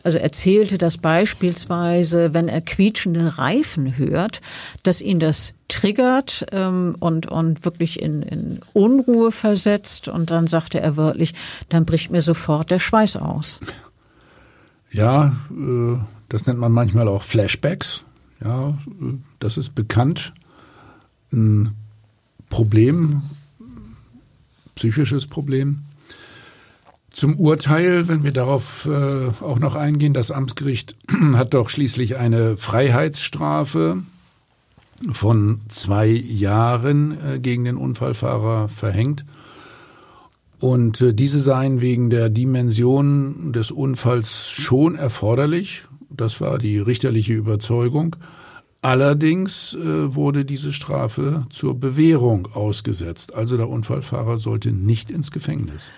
Also 0.04 0.18
erzählte 0.18 0.76
das 0.76 0.98
beispielsweise, 0.98 2.34
wenn 2.34 2.48
er 2.48 2.60
quietschende 2.60 3.38
Reifen 3.38 3.96
hört, 3.96 4.42
dass 4.82 5.00
ihn 5.00 5.18
das 5.18 5.54
triggert 5.68 6.44
ähm, 6.52 6.94
und, 7.00 7.26
und 7.26 7.64
wirklich 7.64 8.02
in, 8.02 8.20
in 8.20 8.60
Unruhe 8.74 9.32
versetzt. 9.32 10.08
Und 10.08 10.30
dann 10.30 10.46
sagte 10.46 10.78
er 10.78 10.98
wörtlich, 10.98 11.32
dann 11.70 11.86
bricht 11.86 12.10
mir 12.10 12.20
sofort 12.20 12.70
der 12.70 12.80
Schweiß 12.80 13.16
aus. 13.16 13.60
Ja, 14.90 15.32
äh, 15.50 15.96
das 16.28 16.46
nennt 16.46 16.58
man 16.58 16.72
manchmal 16.72 17.08
auch 17.08 17.22
Flashbacks. 17.22 18.04
Ja, 18.44 18.78
das 19.38 19.56
ist 19.56 19.74
bekannt. 19.74 20.32
Ein 21.32 21.74
Problem, 22.48 23.22
psychisches 24.74 25.26
Problem. 25.26 25.80
Zum 27.10 27.40
Urteil, 27.40 28.06
wenn 28.06 28.22
wir 28.22 28.32
darauf 28.32 28.86
äh, 28.86 29.42
auch 29.42 29.58
noch 29.58 29.74
eingehen, 29.74 30.14
das 30.14 30.30
Amtsgericht 30.30 30.96
hat 31.34 31.52
doch 31.52 31.68
schließlich 31.68 32.16
eine 32.16 32.56
Freiheitsstrafe 32.56 34.04
von 35.10 35.58
zwei 35.68 36.06
Jahren 36.06 37.18
äh, 37.26 37.38
gegen 37.40 37.64
den 37.64 37.76
Unfallfahrer 37.76 38.68
verhängt. 38.68 39.24
Und 40.60 41.00
äh, 41.00 41.12
diese 41.12 41.40
seien 41.40 41.80
wegen 41.80 42.08
der 42.08 42.30
Dimension 42.30 43.52
des 43.52 43.72
Unfalls 43.72 44.48
schon 44.50 44.94
erforderlich. 44.94 45.87
Das 46.10 46.40
war 46.40 46.58
die 46.58 46.78
richterliche 46.78 47.34
Überzeugung. 47.34 48.16
Allerdings 48.80 49.74
äh, 49.74 50.14
wurde 50.14 50.44
diese 50.44 50.72
Strafe 50.72 51.46
zur 51.50 51.74
Bewährung 51.74 52.48
ausgesetzt. 52.52 53.34
Also 53.34 53.56
der 53.56 53.68
Unfallfahrer 53.68 54.36
sollte 54.36 54.70
nicht 54.70 55.10
ins 55.10 55.32
Gefängnis. 55.32 55.90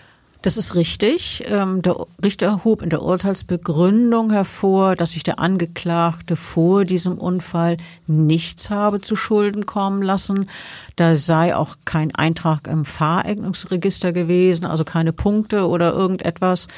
Das 0.42 0.57
ist 0.57 0.75
richtig. 0.75 1.44
Ähm, 1.49 1.83
der 1.83 1.96
Richter 2.25 2.64
hob 2.64 2.81
in 2.81 2.88
der 2.88 3.03
Urteilsbegründung 3.03 4.31
hervor, 4.31 4.96
dass 4.96 5.11
sich 5.11 5.23
der 5.23 5.38
Angeklagte 5.38 6.35
vor 6.35 6.85
diesem 6.85 7.18
Unfall 7.18 7.77
nichts 8.07 8.70
habe 8.70 9.03
zu 9.03 9.16
Schulden 9.16 9.66
kommen 9.66 10.03
lassen. 10.03 10.49
Da 10.96 11.16
sei 11.16 11.55
auch 11.55 11.77
kein 11.85 12.14
Eintrag 12.14 12.66
im 12.68 12.87
Fahreignungsregister 12.87 14.14
gewesen, 14.14 14.64
also 14.64 14.85
keine 14.85 15.12
Punkte 15.12 15.68
oder 15.68 15.92
irgendetwas, 15.92 16.68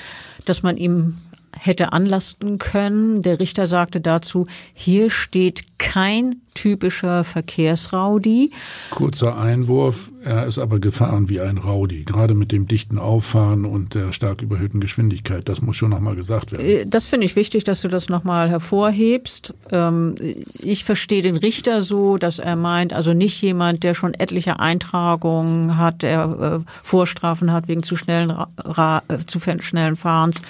dass 0.44 0.64
man 0.64 0.76
ihm 0.76 1.18
hätte 1.58 1.92
anlasten 1.92 2.58
können. 2.58 3.22
Der 3.22 3.40
Richter 3.40 3.66
sagte 3.66 4.00
dazu, 4.00 4.46
hier 4.74 5.10
steht 5.10 5.78
kein 5.78 6.42
typischer 6.54 7.24
Verkehrsraudi. 7.24 8.50
Kurzer 8.90 9.38
Einwurf, 9.38 10.10
er 10.24 10.46
ist 10.46 10.58
aber 10.58 10.78
gefahren 10.78 11.28
wie 11.28 11.40
ein 11.40 11.58
Raudi, 11.58 12.04
gerade 12.04 12.34
mit 12.34 12.52
dem 12.52 12.66
dichten 12.68 12.98
Auffahren 12.98 13.64
und 13.64 13.94
der 13.94 14.12
stark 14.12 14.42
überhöhten 14.42 14.80
Geschwindigkeit. 14.80 15.48
Das 15.48 15.62
muss 15.62 15.76
schon 15.76 15.90
nochmal 15.90 16.14
gesagt 16.14 16.52
werden. 16.52 16.64
Äh, 16.64 16.86
das 16.86 17.08
finde 17.08 17.26
ich 17.26 17.36
wichtig, 17.36 17.64
dass 17.64 17.82
du 17.82 17.88
das 17.88 18.08
nochmal 18.08 18.48
hervorhebst. 18.48 19.54
Ähm, 19.70 20.14
ich 20.58 20.84
verstehe 20.84 21.22
den 21.22 21.36
Richter 21.36 21.82
so, 21.82 22.18
dass 22.18 22.38
er 22.38 22.56
meint, 22.56 22.92
also 22.92 23.12
nicht 23.12 23.40
jemand, 23.42 23.82
der 23.82 23.94
schon 23.94 24.14
etliche 24.14 24.60
Eintragungen 24.60 25.76
hat, 25.76 26.02
der 26.02 26.62
äh, 26.62 26.70
Vorstrafen 26.82 27.52
hat 27.52 27.68
wegen 27.68 27.82
zu 27.82 27.96
schnellen, 27.96 28.30
äh, 28.30 29.00
zu 29.26 29.40
schnellen 29.40 29.96
Fahrens, 29.96 30.42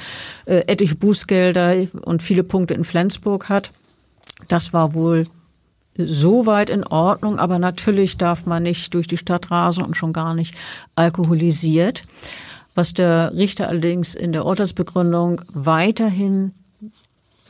etliche 0.45 0.97
Bußgelder 0.97 1.87
und 2.03 2.23
viele 2.23 2.43
Punkte 2.43 2.75
in 2.75 2.85
Flensburg 2.85 3.49
hat. 3.49 3.71
Das 4.49 4.73
war 4.73 4.95
wohl 4.95 5.27
soweit 5.97 6.71
in 6.71 6.85
Ordnung, 6.85 7.39
aber 7.39 7.59
natürlich 7.59 8.17
darf 8.17 8.47
man 8.47 8.63
nicht 8.63 8.95
durch 8.95 9.07
die 9.07 9.19
Stadt 9.19 9.51
rasen 9.51 9.85
und 9.85 9.97
schon 9.97 10.13
gar 10.13 10.35
nicht 10.35 10.55
alkoholisiert. 10.97 12.03
Was 12.75 12.95
der 12.95 13.33
Richter 13.37 13.69
allerdings 13.69 14.15
in 14.15 14.33
der 14.33 14.47
Urteilsbegründung 14.47 15.43
weiterhin 15.53 16.53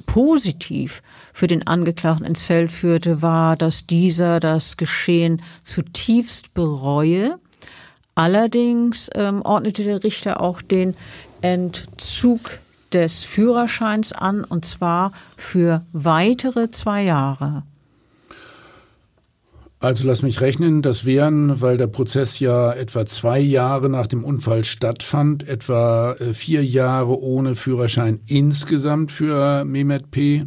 positiv 0.06 1.02
für 1.32 1.46
den 1.46 1.66
Angeklagten 1.66 2.26
ins 2.26 2.42
Feld 2.42 2.72
führte, 2.72 3.22
war, 3.22 3.56
dass 3.56 3.86
dieser 3.86 4.40
das 4.40 4.76
Geschehen 4.76 5.42
zutiefst 5.62 6.54
bereue. 6.54 7.38
Allerdings 8.14 9.08
ähm, 9.14 9.42
ordnete 9.42 9.84
der 9.84 10.02
Richter 10.02 10.40
auch 10.40 10.60
den 10.60 10.94
Entzug 11.40 12.58
des 12.92 13.24
Führerscheins 13.24 14.12
an, 14.12 14.44
und 14.44 14.64
zwar 14.64 15.12
für 15.36 15.82
weitere 15.92 16.70
zwei 16.70 17.04
Jahre. 17.04 17.62
Also 19.82 20.06
lass 20.06 20.22
mich 20.22 20.40
rechnen, 20.40 20.80
das 20.80 21.04
wären, 21.04 21.60
weil 21.60 21.76
der 21.76 21.88
Prozess 21.88 22.38
ja 22.38 22.72
etwa 22.72 23.04
zwei 23.04 23.40
Jahre 23.40 23.88
nach 23.88 24.06
dem 24.06 24.22
Unfall 24.22 24.62
stattfand, 24.62 25.48
etwa 25.48 26.12
äh, 26.12 26.34
vier 26.34 26.64
Jahre 26.64 27.20
ohne 27.20 27.56
Führerschein 27.56 28.20
insgesamt 28.26 29.10
für 29.10 29.64
Mehmet 29.64 30.12
P. 30.12 30.46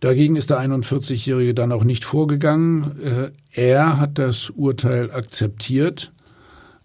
Dagegen 0.00 0.36
ist 0.36 0.50
der 0.50 0.60
41-Jährige 0.60 1.54
dann 1.54 1.72
auch 1.72 1.82
nicht 1.82 2.04
vorgegangen. 2.04 3.00
Äh, 3.00 3.30
er 3.50 3.98
hat 3.98 4.18
das 4.18 4.50
Urteil 4.50 5.10
akzeptiert. 5.10 6.12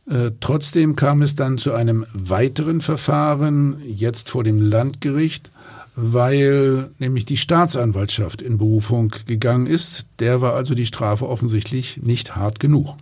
Äh, 0.10 0.32
trotzdem 0.40 0.96
kam 0.96 1.22
es 1.22 1.36
dann 1.36 1.58
zu 1.58 1.74
einem 1.74 2.06
weiteren 2.14 2.80
Verfahren, 2.80 3.82
jetzt 3.86 4.30
vor 4.30 4.46
dem 4.46 4.62
Landgericht 4.62 5.52
weil 6.00 6.92
nämlich 7.00 7.26
die 7.26 7.38
Staatsanwaltschaft 7.38 8.44
in 8.44 8.60
Berufung 8.60 9.12
gegangen 9.26 9.66
ist. 9.66 10.06
Der 10.20 10.42
war 10.42 10.54
also 10.54 10.76
die 10.76 10.86
Strafe 10.86 11.28
offensichtlich 11.28 11.98
nicht 12.04 12.36
hart 12.36 12.60
genug. 12.60 12.96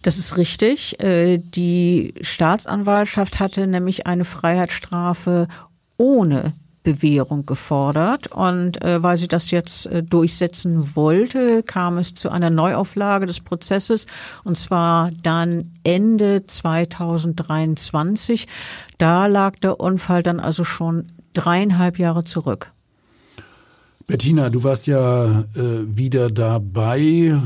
Das 0.00 0.16
ist 0.16 0.38
richtig. 0.38 0.98
Äh, 1.02 1.36
die 1.36 2.14
Staatsanwaltschaft 2.22 3.40
hatte 3.40 3.66
nämlich 3.66 4.06
eine 4.06 4.24
Freiheitsstrafe 4.24 5.48
ohne 5.98 6.54
Bewährung 6.82 7.44
gefordert. 7.46 8.26
Und 8.28 8.82
äh, 8.84 9.02
weil 9.02 9.16
sie 9.16 9.26
das 9.26 9.50
jetzt 9.50 9.86
äh, 9.86 10.02
durchsetzen 10.02 10.94
wollte, 10.94 11.64
kam 11.64 11.98
es 11.98 12.14
zu 12.14 12.30
einer 12.30 12.50
Neuauflage 12.50 13.26
des 13.26 13.40
Prozesses 13.40 14.06
und 14.44 14.56
zwar 14.56 15.10
dann 15.22 15.72
Ende 15.82 16.44
2023. 16.44 18.46
Da 18.98 19.26
lag 19.26 19.56
der 19.56 19.80
Unfall 19.80 20.22
dann 20.22 20.38
also 20.38 20.62
schon 20.62 21.08
dreieinhalb 21.34 21.98
Jahre 21.98 22.24
zurück. 22.24 22.72
Bettina, 24.06 24.50
du 24.50 24.62
warst 24.64 24.86
ja 24.86 25.44
äh, 25.54 25.86
wieder 25.86 26.30
dabei. 26.30 27.00
Äh, 27.00 27.36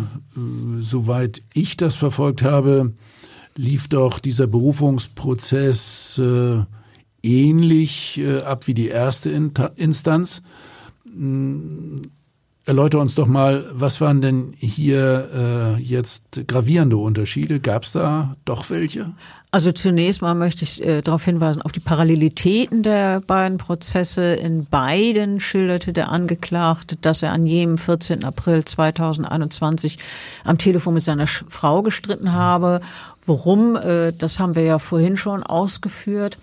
soweit 0.81 1.43
ich 1.55 1.77
das 1.77 1.95
verfolgt 1.95 2.43
habe, 2.43 2.95
lief 3.55 3.89
doch 3.89 4.19
dieser 4.19 4.47
Berufungsprozess 4.47 6.19
äh, 6.19 6.63
ähnlich 7.23 8.19
äh, 8.19 8.41
ab 8.43 8.67
wie 8.67 8.75
die 8.75 8.89
erste 8.89 9.31
In 9.31 9.53
Instanz. 9.77 10.43
Erläuter 12.69 12.99
uns 12.99 13.15
doch 13.15 13.29
mal, 13.29 13.65
was 13.73 14.03
waren 14.03 14.21
denn 14.21 14.53
hier 14.59 15.31
äh, 15.79 15.81
jetzt 15.81 16.47
gravierende 16.47 16.99
Unterschiede? 16.99 17.61
Gab 17.61 17.85
es 17.85 17.93
da 17.93 18.37
doch 18.45 18.69
welche? 18.69 19.15
Also 19.51 19.73
zunächst 19.73 20.21
mal 20.21 20.35
möchte 20.35 20.65
ich 20.65 20.85
äh, 20.85 21.01
darauf 21.01 21.25
hinweisen, 21.25 21.63
auf 21.63 21.73
die 21.73 21.81
Parallelitäten 21.81 22.83
der 22.83 23.23
beiden 23.23 23.57
Prozesse. 23.57 24.35
In 24.35 24.67
beiden 24.67 25.41
schilderte 25.41 25.95
der 25.95 26.11
Angeklagte, 26.11 26.97
dass 26.97 27.23
er 27.23 27.33
an 27.33 27.45
jenem 27.45 27.79
14. 27.79 28.23
April 28.23 28.63
2021 28.63 29.99
am 30.45 30.59
Telefon 30.59 30.93
mit 30.93 31.03
seiner 31.03 31.27
Frau 31.27 31.81
gestritten 31.81 32.35
habe. 32.35 32.83
Worum, 33.25 33.77
äh, 33.77 34.13
das 34.13 34.41
haben 34.41 34.55
wir 34.55 34.65
ja 34.65 34.79
vorhin 34.79 35.17
schon 35.17 35.43
ausgeführt. 35.43 36.37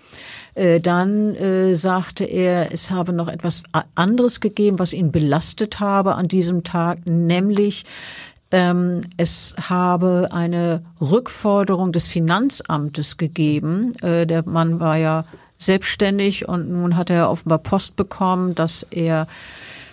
Äh, 0.56 0.80
dann 0.80 1.34
äh, 1.36 1.74
sagte 1.74 2.24
er, 2.24 2.72
es 2.72 2.90
habe 2.90 3.12
noch 3.12 3.28
etwas 3.28 3.62
anderes 3.94 4.40
gegeben, 4.40 4.78
was 4.78 4.92
ihn 4.92 5.12
belastet 5.12 5.80
habe 5.80 6.14
an 6.14 6.28
diesem 6.28 6.64
Tag, 6.64 6.98
nämlich 7.04 7.84
ähm, 8.50 9.02
es 9.16 9.54
habe 9.60 10.28
eine 10.30 10.82
Rückforderung 11.00 11.92
des 11.92 12.06
Finanzamtes 12.06 13.18
gegeben. 13.18 13.92
Äh, 14.02 14.26
der 14.26 14.48
Mann 14.48 14.80
war 14.80 14.96
ja 14.96 15.24
selbstständig 15.58 16.48
und 16.48 16.70
nun 16.70 16.96
hat 16.96 17.10
er 17.10 17.30
offenbar 17.30 17.58
Post 17.58 17.96
bekommen, 17.96 18.54
dass 18.54 18.82
er 18.90 19.26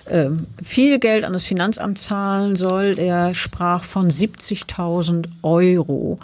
ähm, 0.09 0.45
viel 0.61 0.99
Geld 0.99 1.23
an 1.23 1.33
das 1.33 1.43
Finanzamt 1.43 1.97
zahlen 1.97 2.55
soll. 2.55 2.95
Er 2.97 3.33
sprach 3.33 3.83
von 3.83 4.09
70.000 4.09 5.27
Euro. 5.41 6.17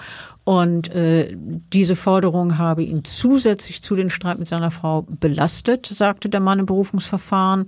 Und 0.49 0.95
äh, 0.95 1.37
diese 1.71 1.95
Forderung 1.95 2.57
habe 2.57 2.81
ihn 2.81 3.03
zusätzlich 3.03 3.83
zu 3.83 3.95
den 3.95 4.09
Streit 4.09 4.39
mit 4.39 4.47
seiner 4.47 4.71
Frau 4.71 5.05
belastet, 5.07 5.85
sagte 5.85 6.27
der 6.27 6.39
Mann 6.39 6.57
im 6.57 6.65
Berufungsverfahren. 6.65 7.67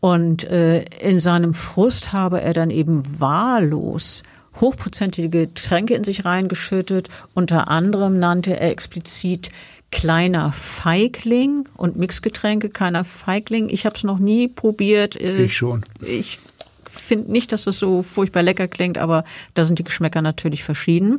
Und 0.00 0.44
äh, 0.44 0.84
in 1.02 1.20
seinem 1.20 1.52
Frust 1.52 2.14
habe 2.14 2.40
er 2.40 2.54
dann 2.54 2.70
eben 2.70 3.20
wahllos 3.20 4.22
hochprozentige 4.58 5.28
Getränke 5.28 5.92
in 5.92 6.02
sich 6.02 6.24
reingeschüttet. 6.24 7.10
Unter 7.34 7.68
anderem 7.68 8.18
nannte 8.18 8.58
er 8.58 8.70
explizit 8.70 9.50
kleiner 9.90 10.50
Feigling 10.50 11.68
und 11.76 11.96
Mixgetränke, 11.96 12.70
keiner 12.70 13.04
Feigling. 13.04 13.68
Ich 13.68 13.84
habe 13.84 13.96
es 13.96 14.02
noch 14.02 14.18
nie 14.18 14.48
probiert. 14.48 15.20
Äh, 15.20 15.42
ich 15.42 15.58
schon. 15.58 15.84
Ich 16.00 16.38
finde 16.86 17.30
nicht, 17.30 17.52
dass 17.52 17.64
das 17.64 17.78
so 17.78 18.02
furchtbar 18.02 18.42
lecker 18.42 18.66
klingt, 18.66 18.96
aber 18.96 19.24
da 19.52 19.66
sind 19.66 19.78
die 19.78 19.84
Geschmäcker 19.84 20.22
natürlich 20.22 20.64
verschieden. 20.64 21.18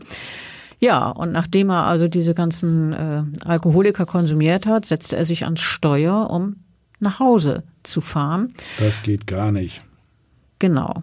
Ja, 0.83 1.07
und 1.07 1.31
nachdem 1.31 1.69
er 1.69 1.85
also 1.85 2.09
diese 2.09 2.33
ganzen 2.33 2.91
äh, 2.91 3.23
Alkoholiker 3.45 4.05
konsumiert 4.05 4.65
hat, 4.65 4.83
setzte 4.83 5.15
er 5.15 5.23
sich 5.23 5.45
ans 5.45 5.61
Steuer, 5.61 6.29
um 6.29 6.57
nach 6.99 7.19
Hause 7.19 7.63
zu 7.83 8.01
fahren. 8.01 8.49
Das 8.79 9.01
geht 9.01 9.25
gar 9.25 9.53
nicht. 9.53 9.81
Genau. 10.59 11.01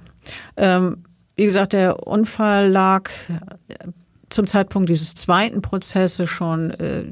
Ähm, 0.59 0.99
wie 1.35 1.45
gesagt, 1.45 1.73
der 1.73 2.07
Unfall 2.07 2.69
lag 2.69 3.09
äh, 3.31 3.89
zum 4.29 4.47
Zeitpunkt 4.47 4.91
dieses 4.91 5.15
zweiten 5.15 5.63
Prozesses 5.63 6.29
schon 6.29 6.73
äh, 6.73 7.05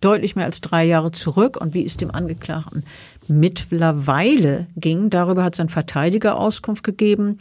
deutlich 0.00 0.34
mehr 0.34 0.46
als 0.46 0.60
drei 0.60 0.84
Jahre 0.84 1.12
zurück. 1.12 1.58
Und 1.60 1.74
wie 1.74 1.84
es 1.84 1.96
dem 1.96 2.10
Angeklagten 2.10 2.82
mittlerweile 3.28 4.66
ging, 4.74 5.10
darüber 5.10 5.44
hat 5.44 5.54
sein 5.54 5.68
Verteidiger 5.68 6.40
Auskunft 6.40 6.82
gegeben. 6.82 7.38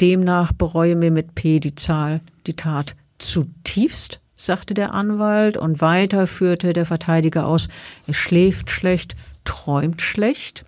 Demnach 0.00 0.52
bereue 0.52 0.96
mir 0.96 1.12
mit 1.12 1.36
P 1.36 1.60
die 1.60 1.76
Zahl, 1.76 2.22
die 2.48 2.54
Tat 2.54 2.96
zutiefst, 3.22 4.20
sagte 4.34 4.74
der 4.74 4.94
Anwalt, 4.94 5.56
und 5.56 5.80
weiter 5.80 6.26
führte 6.26 6.72
der 6.72 6.86
Verteidiger 6.86 7.46
aus, 7.46 7.68
er 8.06 8.14
schläft 8.14 8.70
schlecht, 8.70 9.16
träumt 9.44 10.02
schlecht. 10.02 10.64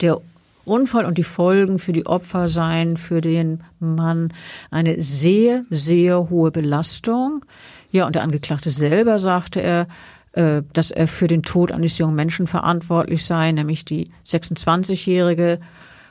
Der 0.00 0.20
Unfall 0.64 1.04
und 1.04 1.18
die 1.18 1.24
Folgen 1.24 1.78
für 1.78 1.92
die 1.92 2.06
Opfer 2.06 2.48
seien 2.48 2.96
für 2.96 3.20
den 3.20 3.62
Mann 3.78 4.32
eine 4.70 5.00
sehr, 5.00 5.64
sehr 5.70 6.30
hohe 6.30 6.50
Belastung. 6.50 7.44
Ja, 7.92 8.06
und 8.06 8.14
der 8.14 8.22
Angeklagte 8.22 8.70
selber 8.70 9.18
sagte 9.18 9.60
er, 9.60 9.88
äh, 10.32 10.62
dass 10.72 10.90
er 10.90 11.08
für 11.08 11.26
den 11.26 11.42
Tod 11.42 11.72
eines 11.72 11.98
jungen 11.98 12.14
Menschen 12.14 12.46
verantwortlich 12.46 13.24
sei, 13.24 13.50
nämlich 13.50 13.84
die 13.84 14.10
26-Jährige, 14.26 15.58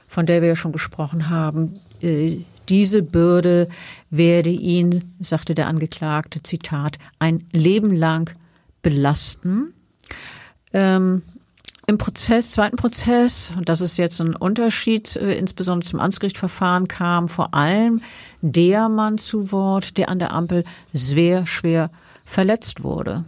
von 0.07 0.25
der 0.25 0.41
wir 0.41 0.49
ja 0.49 0.55
schon 0.55 0.73
gesprochen 0.73 1.29
haben, 1.29 1.79
äh, 2.01 2.39
diese 2.69 3.01
Bürde 3.01 3.67
werde 4.09 4.49
ihn, 4.49 5.15
sagte 5.19 5.55
der 5.55 5.67
Angeklagte, 5.67 6.43
Zitat, 6.43 6.97
ein 7.19 7.47
Leben 7.51 7.91
lang 7.91 8.33
belasten. 8.81 9.73
Ähm, 10.73 11.23
Im 11.87 11.97
Prozess, 11.97 12.51
zweiten 12.51 12.75
Prozess, 12.75 13.51
und 13.57 13.67
das 13.67 13.81
ist 13.81 13.97
jetzt 13.97 14.21
ein 14.21 14.35
Unterschied, 14.35 15.15
äh, 15.15 15.37
insbesondere 15.37 15.89
zum 15.89 15.99
Amtsgerichtverfahren, 15.99 16.87
kam 16.87 17.27
vor 17.27 17.53
allem 17.53 18.01
der 18.41 18.89
Mann 18.89 19.17
zu 19.17 19.51
Wort, 19.51 19.97
der 19.97 20.09
an 20.09 20.19
der 20.19 20.33
Ampel 20.33 20.63
sehr 20.93 21.45
schwer 21.45 21.89
verletzt 22.25 22.83
wurde. 22.83 23.25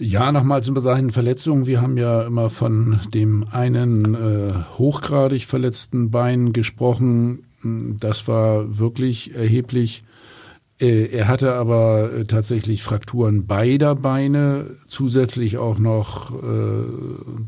Ja, 0.00 0.30
nochmal 0.30 0.62
zu 0.62 0.78
seinen 0.78 1.10
Verletzungen. 1.10 1.66
Wir 1.66 1.80
haben 1.80 1.96
ja 1.96 2.22
immer 2.22 2.50
von 2.50 3.00
dem 3.12 3.46
einen 3.50 4.14
äh, 4.14 4.52
hochgradig 4.78 5.44
verletzten 5.46 6.12
Bein 6.12 6.52
gesprochen. 6.52 7.44
Das 7.64 8.28
war 8.28 8.78
wirklich 8.78 9.34
erheblich. 9.34 10.04
Äh, 10.80 11.06
er 11.06 11.26
hatte 11.26 11.54
aber 11.54 12.12
äh, 12.12 12.24
tatsächlich 12.26 12.84
Frakturen 12.84 13.46
beider 13.46 13.96
Beine, 13.96 14.66
zusätzlich 14.86 15.58
auch 15.58 15.80
noch 15.80 16.30
äh, 16.30 16.84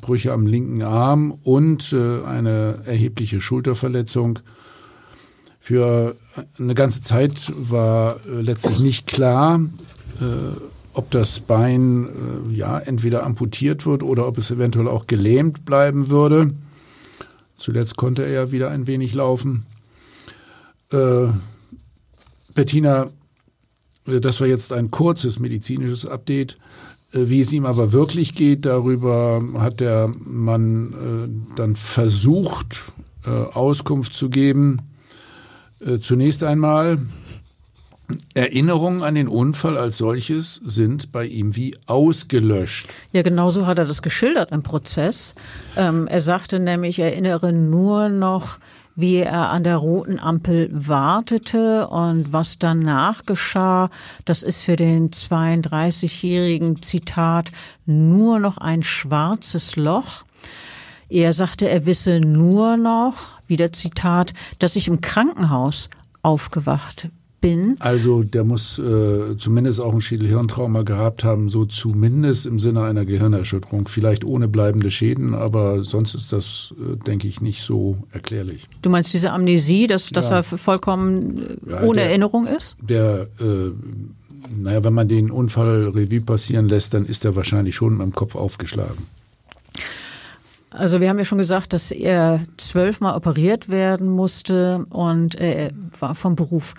Brüche 0.00 0.32
am 0.32 0.48
linken 0.48 0.82
Arm 0.82 1.38
und 1.44 1.92
äh, 1.92 2.24
eine 2.24 2.80
erhebliche 2.84 3.40
Schulterverletzung. 3.40 4.40
Für 5.60 6.16
eine 6.58 6.74
ganze 6.74 7.02
Zeit 7.02 7.52
war 7.56 8.16
äh, 8.26 8.40
letztlich 8.40 8.80
nicht 8.80 9.06
klar, 9.06 9.60
äh, 10.20 10.24
ob 10.92 11.10
das 11.10 11.40
Bein 11.40 12.08
äh, 12.50 12.54
ja 12.54 12.78
entweder 12.78 13.24
amputiert 13.24 13.86
wird 13.86 14.02
oder 14.02 14.26
ob 14.26 14.38
es 14.38 14.50
eventuell 14.50 14.88
auch 14.88 15.06
gelähmt 15.06 15.64
bleiben 15.64 16.10
würde. 16.10 16.52
Zuletzt 17.56 17.96
konnte 17.96 18.24
er 18.24 18.32
ja 18.32 18.52
wieder 18.52 18.70
ein 18.70 18.86
wenig 18.86 19.14
laufen. 19.14 19.66
Äh, 20.90 21.28
Bettina, 22.54 23.10
äh, 24.06 24.20
das 24.20 24.40
war 24.40 24.46
jetzt 24.46 24.72
ein 24.72 24.90
kurzes 24.90 25.38
medizinisches 25.38 26.06
Update. 26.06 26.56
Äh, 27.12 27.28
wie 27.28 27.40
es 27.40 27.52
ihm 27.52 27.66
aber 27.66 27.92
wirklich 27.92 28.34
geht, 28.34 28.66
darüber 28.66 29.42
hat 29.58 29.80
der 29.80 30.08
Mann 30.08 30.92
äh, 30.92 31.56
dann 31.56 31.76
versucht, 31.76 32.92
äh, 33.24 33.30
Auskunft 33.30 34.12
zu 34.12 34.28
geben. 34.28 34.78
Zunächst 36.00 36.44
einmal 36.44 36.98
Erinnerungen 38.34 39.02
an 39.02 39.14
den 39.14 39.28
Unfall 39.28 39.76
als 39.76 39.98
solches 39.98 40.54
sind 40.56 41.12
bei 41.12 41.26
ihm 41.26 41.56
wie 41.56 41.76
ausgelöscht. 41.86 42.88
Ja, 43.12 43.22
genau 43.22 43.50
so 43.50 43.66
hat 43.66 43.78
er 43.78 43.84
das 43.84 44.02
geschildert 44.02 44.52
im 44.52 44.62
Prozess. 44.62 45.34
Ähm, 45.76 46.06
er 46.06 46.20
sagte 46.20 46.58
nämlich, 46.58 46.98
er 46.98 47.12
erinnere 47.12 47.52
nur 47.52 48.08
noch, 48.08 48.58
wie 48.96 49.16
er 49.16 49.50
an 49.50 49.64
der 49.64 49.76
roten 49.76 50.18
Ampel 50.18 50.68
wartete 50.72 51.88
und 51.88 52.32
was 52.32 52.58
danach 52.58 53.24
geschah, 53.24 53.88
das 54.24 54.42
ist 54.42 54.64
für 54.64 54.76
den 54.76 55.10
32-jährigen 55.10 56.82
Zitat 56.82 57.50
nur 57.86 58.38
noch 58.38 58.58
ein 58.58 58.82
schwarzes 58.82 59.76
Loch. 59.76 60.24
Er 61.08 61.32
sagte, 61.32 61.68
er 61.68 61.86
wisse 61.86 62.20
nur 62.20 62.76
noch, 62.76 63.40
wieder 63.46 63.72
Zitat, 63.72 64.32
dass 64.58 64.76
ich 64.76 64.86
im 64.86 65.00
Krankenhaus 65.00 65.90
aufgewacht 66.22 67.08
bin. 67.40 67.76
Also 67.78 68.22
der 68.22 68.44
muss 68.44 68.78
äh, 68.78 69.36
zumindest 69.38 69.80
auch 69.80 69.94
ein 69.94 70.00
Schädelhirntrauma 70.00 70.82
gehabt 70.82 71.24
haben, 71.24 71.48
so 71.48 71.64
zumindest 71.64 72.46
im 72.46 72.58
Sinne 72.58 72.82
einer 72.82 73.04
Gehirnerschütterung, 73.04 73.88
vielleicht 73.88 74.24
ohne 74.24 74.48
bleibende 74.48 74.90
Schäden, 74.90 75.34
aber 75.34 75.84
sonst 75.84 76.14
ist 76.14 76.32
das, 76.32 76.74
äh, 76.78 76.96
denke 76.96 77.28
ich, 77.28 77.40
nicht 77.40 77.62
so 77.62 77.98
erklärlich. 78.12 78.68
Du 78.82 78.90
meinst 78.90 79.12
diese 79.12 79.32
Amnesie, 79.32 79.86
dass, 79.86 80.10
dass 80.10 80.30
ja. 80.30 80.36
er 80.36 80.42
vollkommen 80.42 81.58
äh, 81.66 81.70
ja, 81.70 81.82
ohne 81.82 82.00
der, 82.00 82.10
Erinnerung 82.10 82.46
ist? 82.46 82.76
Der, 82.80 83.28
äh, 83.40 83.72
naja, 84.56 84.84
wenn 84.84 84.94
man 84.94 85.08
den 85.08 85.30
Unfall 85.30 85.88
Revue 85.88 86.20
passieren 86.20 86.68
lässt, 86.68 86.94
dann 86.94 87.06
ist 87.06 87.24
er 87.24 87.36
wahrscheinlich 87.36 87.74
schon 87.74 87.96
mit 87.96 88.06
dem 88.06 88.14
Kopf 88.14 88.36
aufgeschlagen. 88.36 89.06
Also 90.70 91.00
wir 91.00 91.08
haben 91.08 91.18
ja 91.18 91.24
schon 91.24 91.38
gesagt, 91.38 91.72
dass 91.72 91.90
er 91.90 92.40
zwölfmal 92.56 93.16
operiert 93.16 93.68
werden 93.68 94.08
musste 94.08 94.86
und 94.90 95.34
er 95.34 95.72
war 95.98 96.14
vom 96.14 96.36
Beruf 96.36 96.74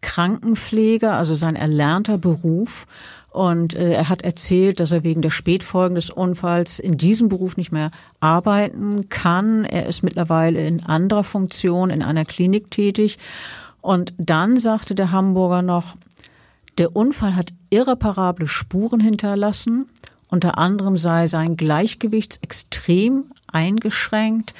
Krankenpfleger, 0.00 1.14
also 1.14 1.34
sein 1.34 1.56
erlernter 1.56 2.18
Beruf. 2.18 2.86
Und 3.30 3.74
äh, 3.74 3.92
er 3.92 4.08
hat 4.08 4.22
erzählt, 4.22 4.80
dass 4.80 4.92
er 4.92 5.04
wegen 5.04 5.20
der 5.20 5.30
Spätfolgen 5.30 5.94
des 5.94 6.08
Unfalls 6.08 6.78
in 6.78 6.96
diesem 6.96 7.28
Beruf 7.28 7.56
nicht 7.56 7.70
mehr 7.70 7.90
arbeiten 8.20 9.08
kann. 9.08 9.64
Er 9.64 9.86
ist 9.86 10.02
mittlerweile 10.02 10.66
in 10.66 10.86
anderer 10.86 11.24
Funktion 11.24 11.90
in 11.90 12.02
einer 12.02 12.24
Klinik 12.24 12.70
tätig. 12.70 13.18
Und 13.82 14.14
dann 14.16 14.56
sagte 14.56 14.94
der 14.94 15.12
Hamburger 15.12 15.62
noch, 15.62 15.96
der 16.78 16.96
Unfall 16.96 17.36
hat 17.36 17.52
irreparable 17.70 18.46
Spuren 18.46 19.00
hinterlassen. 19.00 19.86
Unter 20.28 20.58
anderem 20.58 20.96
sei 20.96 21.26
sein 21.26 21.56
Gleichgewicht 21.56 22.38
extrem 22.42 23.26
eingeschränkt. 23.52 24.54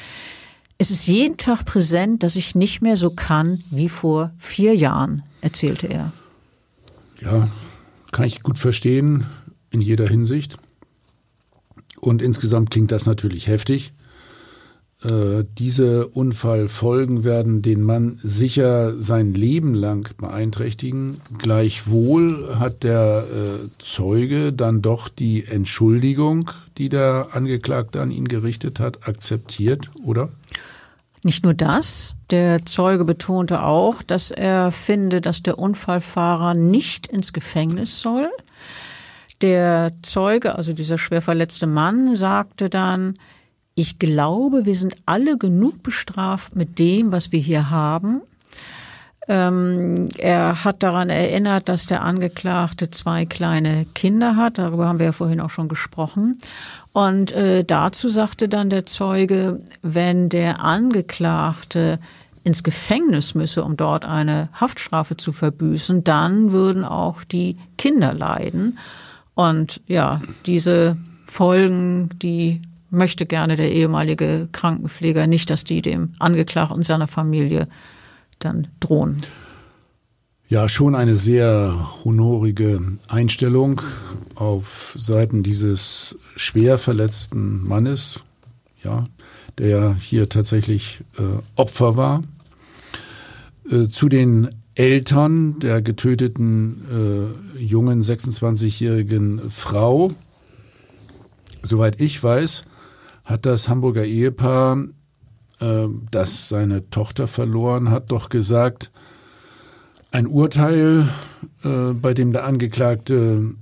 Es 0.79 0.91
ist 0.91 1.07
jeden 1.07 1.37
Tag 1.37 1.65
präsent, 1.65 2.23
dass 2.23 2.37
ich 2.37 2.55
nicht 2.55 2.83
mehr 2.83 2.97
so 2.97 3.11
kann 3.11 3.63
wie 3.71 3.89
vor 3.89 4.33
vier 4.37 4.75
Jahren, 4.75 5.23
erzählte 5.41 5.89
er. 5.89 6.13
Ja, 7.21 7.49
kann 8.13 8.27
ich 8.27 8.43
gut 8.43 8.59
verstehen 8.59 9.27
in 9.71 9.81
jeder 9.81 10.07
Hinsicht. 10.07 10.59
Und 12.01 12.21
insgesamt 12.21 12.71
klingt 12.71 12.93
das 12.93 13.07
natürlich 13.07 13.49
heftig. 13.49 13.93
Äh, 15.07 15.45
diese 15.57 16.09
Unfallfolgen 16.09 17.23
werden 17.23 17.63
den 17.63 17.83
Mann 17.83 18.19
sicher 18.23 19.01
sein 19.01 19.35
Leben 19.35 19.75
lang 19.75 20.09
beeinträchtigen. 20.19 21.21
Gleichwohl 21.39 22.57
hat 22.59 22.83
der 22.83 23.25
äh, 23.33 23.69
Zeuge 23.79 24.53
dann 24.53 24.83
doch 24.83 25.09
die 25.09 25.45
Entschuldigung, 25.45 26.51
die 26.77 26.89
der 26.89 27.29
Angeklagte 27.33 28.03
an 28.03 28.11
ihn 28.11 28.27
gerichtet 28.27 28.81
hat, 28.81 29.07
akzeptiert, 29.07 29.91
oder? 30.05 30.31
Nicht 31.23 31.45
nur 31.45 31.55
das, 31.55 32.17
der 32.31 32.65
Zeuge 32.67 33.05
betonte 33.05 33.63
auch, 33.63 34.03
dass 34.03 34.31
er 34.31 34.73
finde, 34.73 35.21
dass 35.21 35.43
der 35.43 35.59
Unfallfahrer 35.59 36.55
nicht 36.55 37.07
ins 37.07 37.33
Gefängnis 37.33 38.01
soll. 38.01 38.29
Der 39.43 39.91
Zeuge, 40.03 40.57
also 40.57 40.73
dieser 40.73 40.99
schwer 40.99 41.23
verletzte 41.23 41.67
Mann, 41.67 42.15
sagte 42.15 42.71
dann, 42.71 43.15
ich 43.77 43.99
glaube, 43.99 44.65
wir 44.65 44.75
sind 44.75 44.97
alle 45.05 45.37
genug 45.37 45.83
bestraft 45.83 46.57
mit 46.57 46.79
dem, 46.79 47.13
was 47.13 47.31
wir 47.31 47.39
hier 47.39 47.71
haben. 47.71 48.23
Ähm, 49.29 50.09
er 50.17 50.65
hat 50.65 50.83
daran 50.83 51.11
erinnert, 51.11 51.69
dass 51.69 51.85
der 51.85 52.03
Angeklagte 52.03 52.89
zwei 52.89 53.27
kleine 53.27 53.85
Kinder 53.95 54.37
hat. 54.37 54.57
Darüber 54.59 54.87
haben 54.87 54.99
wir 54.99 55.07
ja 55.07 55.13
vorhin 55.13 55.43
auch 55.43 55.51
schon 55.51 55.69
gesprochen. 55.69 56.39
Und 56.95 57.33
äh, 57.33 57.65
dazu 57.65 58.09
sagte 58.09 58.49
dann 58.49 58.71
der 58.71 58.87
Zeuge, 58.87 59.59
wenn 59.83 60.31
der 60.31 60.63
Angeklagte 60.63 61.99
ins 62.45 62.63
Gefängnis 62.63 63.35
müsse, 63.35 63.63
um 63.63 63.77
dort 63.77 64.07
eine 64.07 64.49
Haftstrafe 64.55 65.19
zu 65.19 65.33
verbüßen, 65.33 66.03
dann 66.03 66.51
würden 66.51 66.85
auch 66.85 67.25
die 67.25 67.59
Kinder 67.77 68.15
leiden. 68.15 68.79
Und 69.35 69.83
ja, 69.87 70.23
diese 70.47 70.97
Folgen, 71.27 72.09
die 72.23 72.63
möchte 72.91 73.27
gerne 73.27 73.57
der 73.57 73.73
ehemalige 73.73 74.49
Krankenpfleger 74.53 75.27
nicht, 75.27 75.51
dass 75.51 75.65
die 75.65 75.83
dem 75.83 76.13
Angeklagten 76.19 76.83
seiner 76.83 77.07
Familie 77.07 77.69
dann 78.39 78.69
drohen. 78.81 79.23
Ja, 80.49 80.69
schon 80.69 80.95
eine 80.95 81.17
sehr 81.17 81.89
honorige 82.05 82.81
Einstellung 83.09 83.81
auf 84.37 84.95
Seiten 84.97 85.43
dieses 85.43 86.17
schwer 86.37 86.79
verletzten 86.79 87.67
Mannes, 87.67 88.21
ja, 88.85 89.09
der 89.59 89.95
hier 89.95 90.29
tatsächlich 90.29 91.01
äh, 91.19 91.23
Opfer 91.57 91.97
war. 91.97 92.23
Äh, 93.69 93.89
zu 93.89 94.09
den 94.09 94.51
Eltern 94.77 95.59
der 95.59 95.83
getöteten 95.83 97.35
äh, 97.57 97.61
jungen 97.61 98.03
26-jährigen 98.03 99.51
Frau, 99.51 100.13
soweit 101.63 102.01
ich 102.01 102.23
weiß, 102.23 102.65
hat 103.27 103.45
das 103.45 103.69
Hamburger 103.69 104.05
Ehepaar, 104.05 104.85
äh, 105.61 105.89
das 106.11 106.49
seine 106.49 106.89
Tochter 106.89 107.27
verloren 107.27 107.91
hat, 107.91 108.11
doch 108.11 108.31
gesagt, 108.31 108.91
ein 110.13 110.27
Urteil, 110.27 111.09
äh, 111.63 111.93
bei 111.93 112.15
dem 112.15 112.33
der 112.33 112.45
Angeklagte 112.45 113.55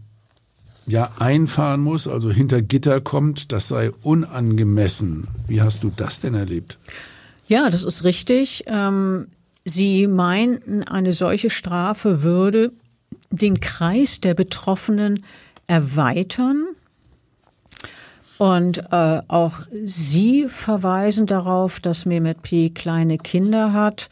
ja 0.87 1.11
einfahren 1.19 1.81
muss, 1.81 2.07
also 2.07 2.31
hinter 2.31 2.63
Gitter 2.63 3.01
kommt, 3.01 3.51
das 3.53 3.69
sei 3.69 3.91
unangemessen. 4.03 5.27
Wie 5.49 5.63
hast 5.63 5.83
du 5.83 5.91
das 5.97 6.21
denn 6.21 6.35
erlebt? 6.35 6.79
Ja, 7.49 7.71
das 7.71 7.85
ist 7.85 8.05
richtig. 8.05 8.65
Ähm, 8.67 9.29
sie 9.65 10.07
meinten, 10.07 10.83
eine 10.83 11.15
solche 11.15 11.49
Strafe 11.49 12.23
würde 12.23 12.71
den 13.31 13.61
Kreis 13.61 14.21
der 14.21 14.35
Betroffenen 14.35 15.25
erweitern. 15.67 16.67
Und 18.45 18.93
äh, 18.93 19.23
auch 19.27 19.61
Sie 19.87 20.49
verweisen 20.51 21.25
darauf, 21.25 21.81
dass 21.81 22.05
Mehmet 22.05 22.43
P. 22.43 22.69
kleine 22.69 23.17
Kinder 23.17 23.73
hat. 23.73 24.11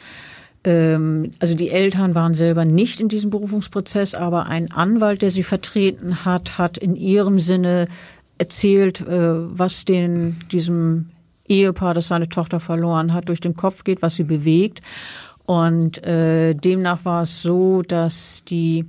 Ähm, 0.64 1.33
also 1.39 1.55
die 1.55 1.68
Eltern 1.68 2.14
waren 2.14 2.33
selber 2.33 2.64
nicht 2.64 2.99
in 2.99 3.09
diesem 3.09 3.28
Berufungsprozess, 3.28 4.14
aber 4.14 4.47
ein 4.47 4.72
Anwalt, 4.72 5.20
der 5.20 5.30
sie 5.30 5.43
vertreten 5.43 6.24
hat, 6.24 6.57
hat 6.57 6.78
in 6.78 6.97
ihrem 6.97 7.39
Sinne 7.41 7.89
erzählt, 8.39 9.03
äh, 9.03 9.07
was 9.11 9.85
den 9.85 10.43
diesem 10.51 11.11
Ehepaar, 11.47 11.93
das 11.93 12.09
seine 12.09 12.30
Tochter 12.30 12.59
verloren 12.59 13.12
hat, 13.12 13.28
durch 13.28 13.41
den 13.41 13.53
Kopf 13.53 13.85
geht, 13.85 14.01
was 14.01 14.14
sie 14.14 14.24
bewegt. 14.24 14.80
Und 15.45 16.03
äh, 16.07 16.55
demnach 16.55 17.05
war 17.05 17.24
es 17.24 17.43
so, 17.43 17.83
dass 17.83 18.45
die 18.49 18.87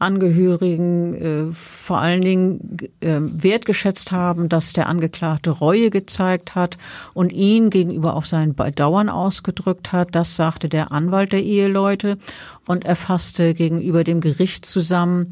Angehörigen 0.00 1.14
äh, 1.14 1.52
vor 1.52 2.00
allen 2.00 2.22
Dingen 2.22 2.78
äh, 3.00 3.18
wertgeschätzt 3.20 4.12
haben, 4.12 4.48
dass 4.48 4.72
der 4.72 4.88
Angeklagte 4.88 5.50
Reue 5.50 5.90
gezeigt 5.90 6.54
hat 6.54 6.78
und 7.14 7.32
ihn 7.32 7.70
gegenüber 7.70 8.14
auch 8.14 8.24
sein 8.24 8.54
Bedauern 8.54 9.08
ausgedrückt 9.08 9.92
hat. 9.92 10.14
Das 10.14 10.36
sagte 10.36 10.68
der 10.68 10.90
Anwalt 10.90 11.32
der 11.32 11.42
Eheleute 11.42 12.18
und 12.66 12.84
er 12.84 12.96
fasste 12.96 13.54
gegenüber 13.54 14.02
dem 14.04 14.20
Gericht 14.20 14.64
zusammen, 14.64 15.30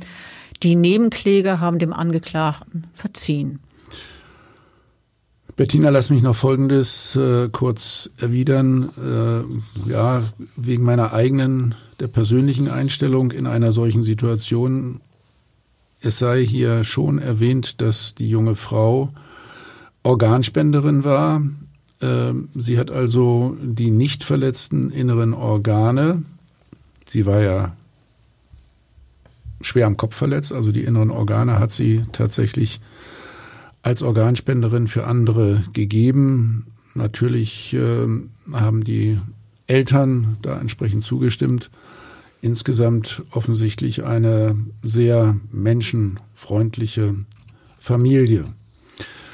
die 0.63 0.77
Nebenkläger 0.77 1.61
haben 1.61 1.79
dem 1.79 1.93
Angeklagten 1.93 2.87
verziehen. 2.93 3.61
Bettina, 5.59 5.89
lass 5.89 6.09
mich 6.09 6.23
noch 6.23 6.37
Folgendes 6.37 7.17
äh, 7.17 7.49
kurz 7.51 8.11
erwidern. 8.17 8.91
Äh, 8.97 9.91
ja, 9.91 10.23
wegen 10.55 10.85
meiner 10.85 11.13
eigenen, 11.13 11.75
der 11.99 12.07
persönlichen 12.07 12.69
Einstellung 12.69 13.33
in 13.33 13.49
einer 13.49 13.73
solchen 13.73 14.05
Situation. 14.05 15.01
Es 16.01 16.21
sei 16.21 16.47
hier 16.47 16.85
schon 16.85 17.19
erwähnt, 17.19 17.81
dass 17.81 18.15
die 18.15 18.31
junge 18.31 18.55
Frau 18.55 19.09
Organspenderin 20.05 21.03
war. 21.03 21.43
Äh, 22.01 22.35
sie 22.55 22.79
hat 22.79 22.93
also 22.93 23.57
die 23.61 23.91
nicht 23.91 24.23
verletzten 24.23 24.93
inneren 24.93 25.35
Organe. 25.35 26.23
Sie 27.11 27.27
war 27.27 27.41
ja 27.41 27.77
schwer 29.61 29.89
am 29.89 29.97
Kopf 29.97 30.15
verletzt, 30.15 30.53
also 30.53 30.71
die 30.71 30.85
inneren 30.85 31.11
Organe 31.11 31.59
hat 31.59 31.73
sie 31.73 32.03
tatsächlich 32.13 32.79
als 33.83 34.03
Organspenderin 34.03 34.87
für 34.87 35.07
andere 35.07 35.65
gegeben. 35.73 36.67
Natürlich 36.95 37.75
äh, 37.75 38.07
haben 38.53 38.85
die 38.85 39.19
Eltern 39.67 40.37
da 40.43 40.59
entsprechend 40.59 41.05
zugestimmt. 41.05 41.71
Insgesamt 42.41 43.23
offensichtlich 43.31 44.05
eine 44.05 44.57
sehr 44.83 45.37
menschenfreundliche 45.51 47.15
Familie. 47.79 48.45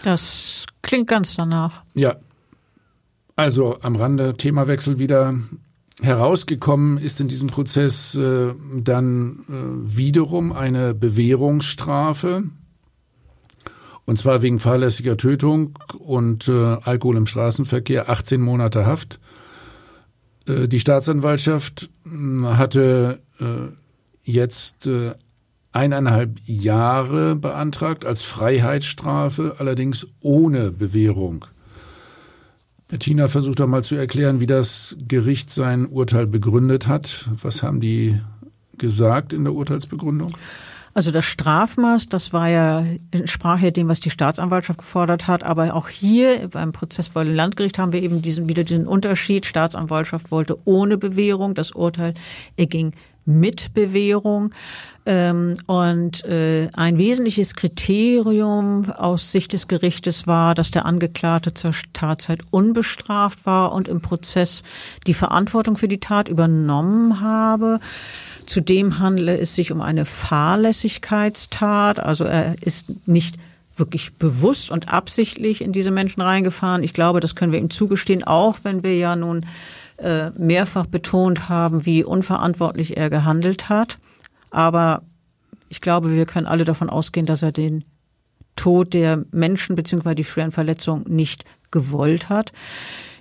Das 0.03 0.67
klingt 0.83 1.09
ganz 1.09 1.35
danach. 1.37 1.83
Ja. 1.95 2.17
Also 3.37 3.79
am 3.81 3.97
Rande 3.97 4.35
Themawechsel 4.35 4.99
wieder. 4.99 5.35
Herausgekommen 6.03 6.99
ist 6.99 7.21
in 7.21 7.29
diesem 7.29 7.49
Prozess 7.49 8.15
äh, 8.17 8.53
dann 8.75 9.45
äh, 9.49 9.97
wiederum 9.97 10.53
eine 10.53 10.93
Bewährungsstrafe 10.93 12.45
und 14.07 14.19
zwar 14.19 14.43
wegen 14.43 14.59
fahrlässiger 14.59 15.17
Tötung 15.17 15.79
und 15.99 16.49
äh, 16.49 16.53
Alkohol 16.53 17.17
im 17.17 17.27
Straßenverkehr, 17.27 18.11
18 18.11 18.41
Monate 18.41 18.87
Haft. 18.87 19.19
Äh, 20.47 20.69
die 20.69 20.81
Staatsanwaltschaft 20.81 21.91
äh, 22.07 22.45
hatte 22.45 23.21
äh, 23.41 23.45
jetzt 24.23 24.87
äh, 24.87 25.13
eineinhalb 25.73 26.39
Jahre 26.45 27.35
beantragt 27.35 28.05
als 28.05 28.23
Freiheitsstrafe, 28.23 29.57
allerdings 29.59 30.07
ohne 30.21 30.71
Bewährung. 30.71 31.47
Bettina 32.89 33.29
versucht 33.29 33.61
doch 33.61 33.67
mal 33.67 33.83
zu 33.83 33.97
erklären, 33.97 34.39
wie 34.39 34.47
das 34.47 34.97
Gericht 35.09 35.51
sein 35.51 35.87
Urteil 35.87 36.27
begründet 36.27 36.87
hat. 36.87 37.29
Was 37.43 37.63
haben 37.63 37.81
die 37.81 38.21
gesagt 38.79 39.33
in 39.33 39.45
der 39.45 39.55
Urteilsbegründung? 39.55 40.31
Also 40.95 41.11
das 41.11 41.25
Strafmaß, 41.25 42.09
das 42.09 42.33
war 42.33 42.49
ja, 42.49 42.85
entsprach 43.11 43.61
ja 43.61 43.73
dem, 43.73 43.89
was 43.89 43.99
die 43.99 44.11
Staatsanwaltschaft 44.11 44.79
gefordert 44.79 45.27
hat. 45.27 45.43
Aber 45.43 45.75
auch 45.75 45.89
hier 45.89 46.49
beim 46.49 46.71
Prozess 46.71 47.09
vor 47.09 47.25
dem 47.25 47.35
Landgericht 47.35 47.79
haben 47.79 47.93
wir 47.93 48.01
eben 48.01 48.23
diesen, 48.23 48.49
wieder 48.49 48.63
diesen 48.63 48.87
Unterschied. 48.87 49.45
Staatsanwaltschaft 49.45 50.31
wollte 50.31 50.57
ohne 50.65 50.97
Bewährung. 50.97 51.55
Das 51.55 51.73
Urteil 51.73 52.15
erging 52.57 52.93
mit 53.25 53.75
Bewährung. 53.75 54.55
Ähm, 55.07 55.55
und 55.67 56.25
äh, 56.25 56.69
ein 56.75 56.97
wesentliches 56.97 57.55
Kriterium 57.55 58.91
aus 58.91 59.33
Sicht 59.33 59.53
des 59.53 59.69
Gerichtes 59.69 60.27
war, 60.27 60.55
dass 60.55 60.71
der 60.71 60.87
Angeklagte 60.87 61.53
zur 61.53 61.73
Tatzeit 61.93 62.41
unbestraft 62.53 63.45
war 63.47 63.73
und 63.73 63.89
im 63.89 64.01
Prozess 64.01 64.63
die 65.07 65.15
Verantwortung 65.15 65.77
für 65.77 65.89
die 65.89 66.01
Tat 66.01 66.29
übernommen 66.29 67.21
habe. 67.21 67.81
Zudem 68.47 68.99
handele 68.99 69.39
es 69.39 69.55
sich 69.55 69.73
um 69.73 69.81
eine 69.81 70.05
Fahrlässigkeitstat, 70.05 72.01
also 72.01 72.25
er 72.25 72.57
ist 72.63 72.87
nicht 73.07 73.37
wirklich 73.77 74.15
bewusst 74.15 74.71
und 74.71 74.93
absichtlich 74.93 75.61
in 75.63 75.73
diese 75.73 75.91
Menschen 75.91 76.21
reingefahren. 76.21 76.83
Ich 76.83 76.93
glaube, 76.93 77.21
das 77.21 77.35
können 77.35 77.53
wir 77.53 77.59
ihm 77.59 77.71
zugestehen, 77.71 78.23
auch 78.23 78.59
wenn 78.63 78.83
wir 78.83 78.97
ja 78.97 79.17
nun 79.17 79.47
äh, 79.97 80.31
mehrfach 80.31 80.87
betont 80.87 81.49
haben, 81.49 81.87
wie 81.87 82.05
unverantwortlich 82.05 82.97
er 82.97 83.11
gehandelt 83.11 83.69
hat. 83.69 83.97
Aber 84.51 85.03
ich 85.69 85.81
glaube, 85.81 86.15
wir 86.15 86.27
können 86.27 86.47
alle 86.47 86.65
davon 86.65 86.91
ausgehen, 86.91 87.27
dass 87.27 87.43
er 87.43 87.53
den 87.53 87.85
Tod 88.57 88.95
der 88.95 89.25
Menschen 89.33 89.75
bzw. 89.75 90.15
die 90.15 90.25
schweren 90.25 90.53
Verletzungen 90.53 91.05
nicht 91.09 91.45
gewollt 91.71 92.29
hat. 92.29 92.53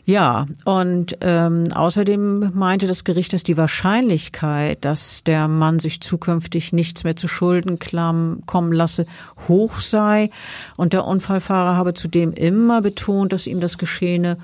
Ja, 0.06 0.48
und 0.66 1.18
ähm, 1.22 1.70
außerdem 1.74 2.52
meinte 2.54 2.88
das 2.88 3.06
Gericht, 3.06 3.32
dass 3.32 3.44
die 3.44 3.56
Wahrscheinlichkeit, 3.56 4.84
dass 4.84 5.24
der 5.24 5.48
Mann 5.48 5.80
sich 5.80 6.02
zukünftig 6.02 6.74
nichts 6.74 7.06
mehr 7.06 7.16
zu 7.16 7.30
Schulden 7.30 7.80
kommen 7.80 8.72
lasse, 8.74 9.06
hoch 9.48 9.80
sei. 9.80 10.30
Und 10.76 10.92
der 10.92 11.06
Unfallfahrer 11.06 11.78
habe 11.78 11.94
zudem 11.94 12.34
immer 12.34 12.82
betont, 12.82 13.32
dass 13.32 13.48
ihm 13.48 13.62
das 13.62 13.78
Geschehene 13.78 14.38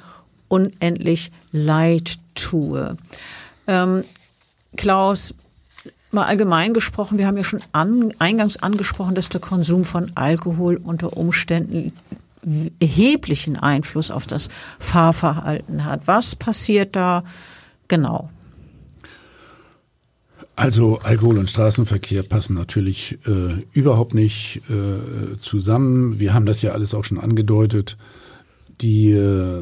unendlich 0.48 1.32
leid 1.52 2.20
tue. 2.36 2.96
Ähm, 3.68 4.02
Klaus, 4.78 5.36
mal 6.12 6.26
allgemein 6.26 6.74
gesprochen, 6.74 7.18
wir 7.18 7.28
haben 7.28 7.38
ja 7.38 7.44
schon 7.44 7.62
an, 7.74 8.14
eingangs 8.18 8.64
angesprochen, 8.64 9.14
dass 9.14 9.28
der 9.28 9.42
Konsum 9.42 9.84
von 9.84 10.14
Alkohol 10.16 10.80
unter 10.82 11.18
Umständen 11.18 11.92
erheblichen 12.80 13.58
Einfluss 13.58 14.12
auf 14.12 14.28
das 14.28 14.50
Fahrverhalten 14.80 15.86
hat. 15.86 16.08
Was 16.08 16.36
passiert 16.36 16.96
da 16.96 17.24
genau? 17.88 18.30
Also 20.56 21.00
Alkohol 21.00 21.38
und 21.38 21.50
Straßenverkehr 21.50 22.24
passen 22.24 22.54
natürlich 22.54 23.18
äh, 23.26 23.64
überhaupt 23.72 24.14
nicht 24.14 24.62
äh, 24.70 25.38
zusammen. 25.40 26.20
Wir 26.20 26.34
haben 26.34 26.46
das 26.46 26.62
ja 26.62 26.72
alles 26.72 26.94
auch 26.94 27.06
schon 27.06 27.18
angedeutet. 27.18 27.96
Die 28.82 29.12
äh, 29.12 29.62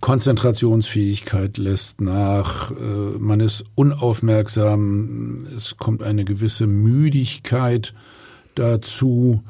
Konzentrationsfähigkeit 0.00 1.58
lässt 1.58 2.00
nach, 2.00 2.70
äh, 2.70 2.74
man 3.18 3.40
ist 3.40 3.64
unaufmerksam, 3.74 5.46
es 5.54 5.76
kommt 5.76 6.02
eine 6.02 6.24
gewisse 6.24 6.66
Müdigkeit 6.66 7.92
dazu. 8.54 9.42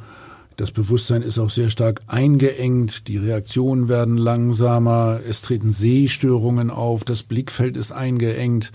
Das 0.56 0.70
Bewusstsein 0.70 1.20
ist 1.20 1.38
auch 1.38 1.50
sehr 1.50 1.68
stark 1.68 2.00
eingeengt, 2.06 3.08
die 3.08 3.18
Reaktionen 3.18 3.88
werden 3.90 4.16
langsamer, 4.16 5.20
es 5.28 5.42
treten 5.42 5.72
Sehstörungen 5.72 6.70
auf, 6.70 7.04
das 7.04 7.22
Blickfeld 7.22 7.76
ist 7.76 7.92
eingeengt. 7.92 8.72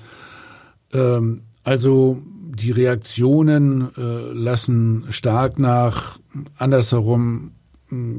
Ähm, 0.93 1.41
also 1.63 2.21
die 2.53 2.71
Reaktionen 2.71 3.89
äh, 3.97 4.33
lassen 4.33 5.05
stark 5.09 5.57
nach. 5.57 6.19
Andersherum, 6.57 7.53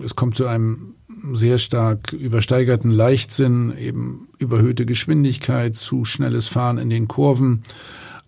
es 0.05 0.17
kommt 0.17 0.37
zu 0.37 0.47
einem 0.47 0.95
sehr 1.33 1.59
stark 1.59 2.13
übersteigerten 2.13 2.91
Leichtsinn, 2.91 3.77
eben 3.79 4.29
überhöhte 4.39 4.87
Geschwindigkeit, 4.87 5.77
zu 5.77 6.05
schnelles 6.05 6.49
Fahren 6.49 6.79
in 6.79 6.91
den 6.91 7.09
Kurven. 7.09 7.63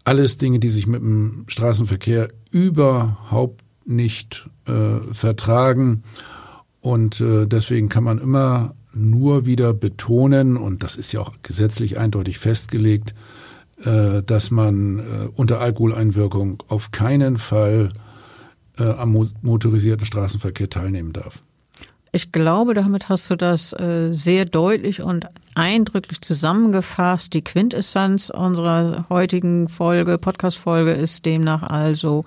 Alles 0.05 0.39
Dinge, 0.39 0.59
die 0.59 0.69
sich 0.69 0.87
mit 0.87 1.01
dem 1.01 1.45
Straßenverkehr 1.49 2.29
überhaupt 2.51 3.64
nicht 3.85 4.49
äh, 4.67 5.01
vertragen. 5.13 6.03
Und 6.81 7.21
äh, 7.21 7.47
deswegen 7.47 7.89
kann 7.89 8.05
man 8.05 8.19
immer 8.19 8.75
nur 8.93 9.47
wieder 9.47 9.75
betonen, 9.75 10.57
und 10.57 10.83
das 10.83 10.97
ist 10.97 11.13
ja 11.13 11.21
auch 11.21 11.33
gesetzlich 11.43 11.99
eindeutig 11.99 12.39
festgelegt, 12.39 13.15
äh, 13.83 14.23
dass 14.23 14.51
man 14.51 14.99
äh, 14.99 15.03
unter 15.35 15.61
Alkoholeinwirkung 15.61 16.63
auf 16.69 16.93
keinen 16.93 17.37
Fall 17.37 17.93
äh, 18.79 18.85
am 18.85 19.29
motorisierten 19.43 20.07
Straßenverkehr 20.07 20.71
teilnehmen 20.71 21.13
darf. 21.13 21.43
Ich 22.13 22.31
glaube, 22.31 22.75
damit 22.75 23.09
hast 23.09 23.29
du 23.31 23.35
das 23.35 23.73
äh, 23.73 24.13
sehr 24.13 24.45
deutlich 24.45 25.03
und 25.03 25.27
eindrücklich 25.57 26.21
zusammengefasst. 26.21 27.35
Die 27.35 27.43
Quintessenz 27.43 28.31
unserer 28.31 29.07
heutigen 29.09 29.69
Folge, 29.69 30.19
Podcast-Folge 30.19 30.93
ist 30.93 31.27
demnach 31.27 31.65
also, 31.65 32.25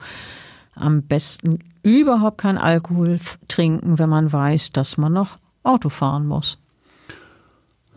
am 0.80 1.04
besten 1.04 1.60
überhaupt 1.84 2.40
kein 2.40 2.58
Alkohol 2.58 3.20
trinken, 3.48 4.00
wenn 4.00 4.10
man 4.10 4.32
weiß, 4.32 4.72
dass 4.72 4.98
man 4.98 5.14
noch 5.14 5.38
Auto 5.64 5.90
fahren 5.90 6.28
muss. 6.28 6.58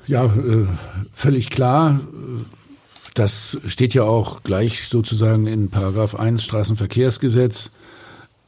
Ja, 0.07 0.25
äh, 0.25 0.67
völlig 1.13 1.51
klar. 1.51 2.01
Das 3.15 3.59
steht 3.67 3.95
ja 3.95 4.05
auch 4.05 4.43
gleich 4.43 4.89
sozusagen 4.89 5.47
in 5.47 5.71
Paragraph 5.71 6.15
1 6.15 6.43
Straßenverkehrsgesetz. 6.43 7.71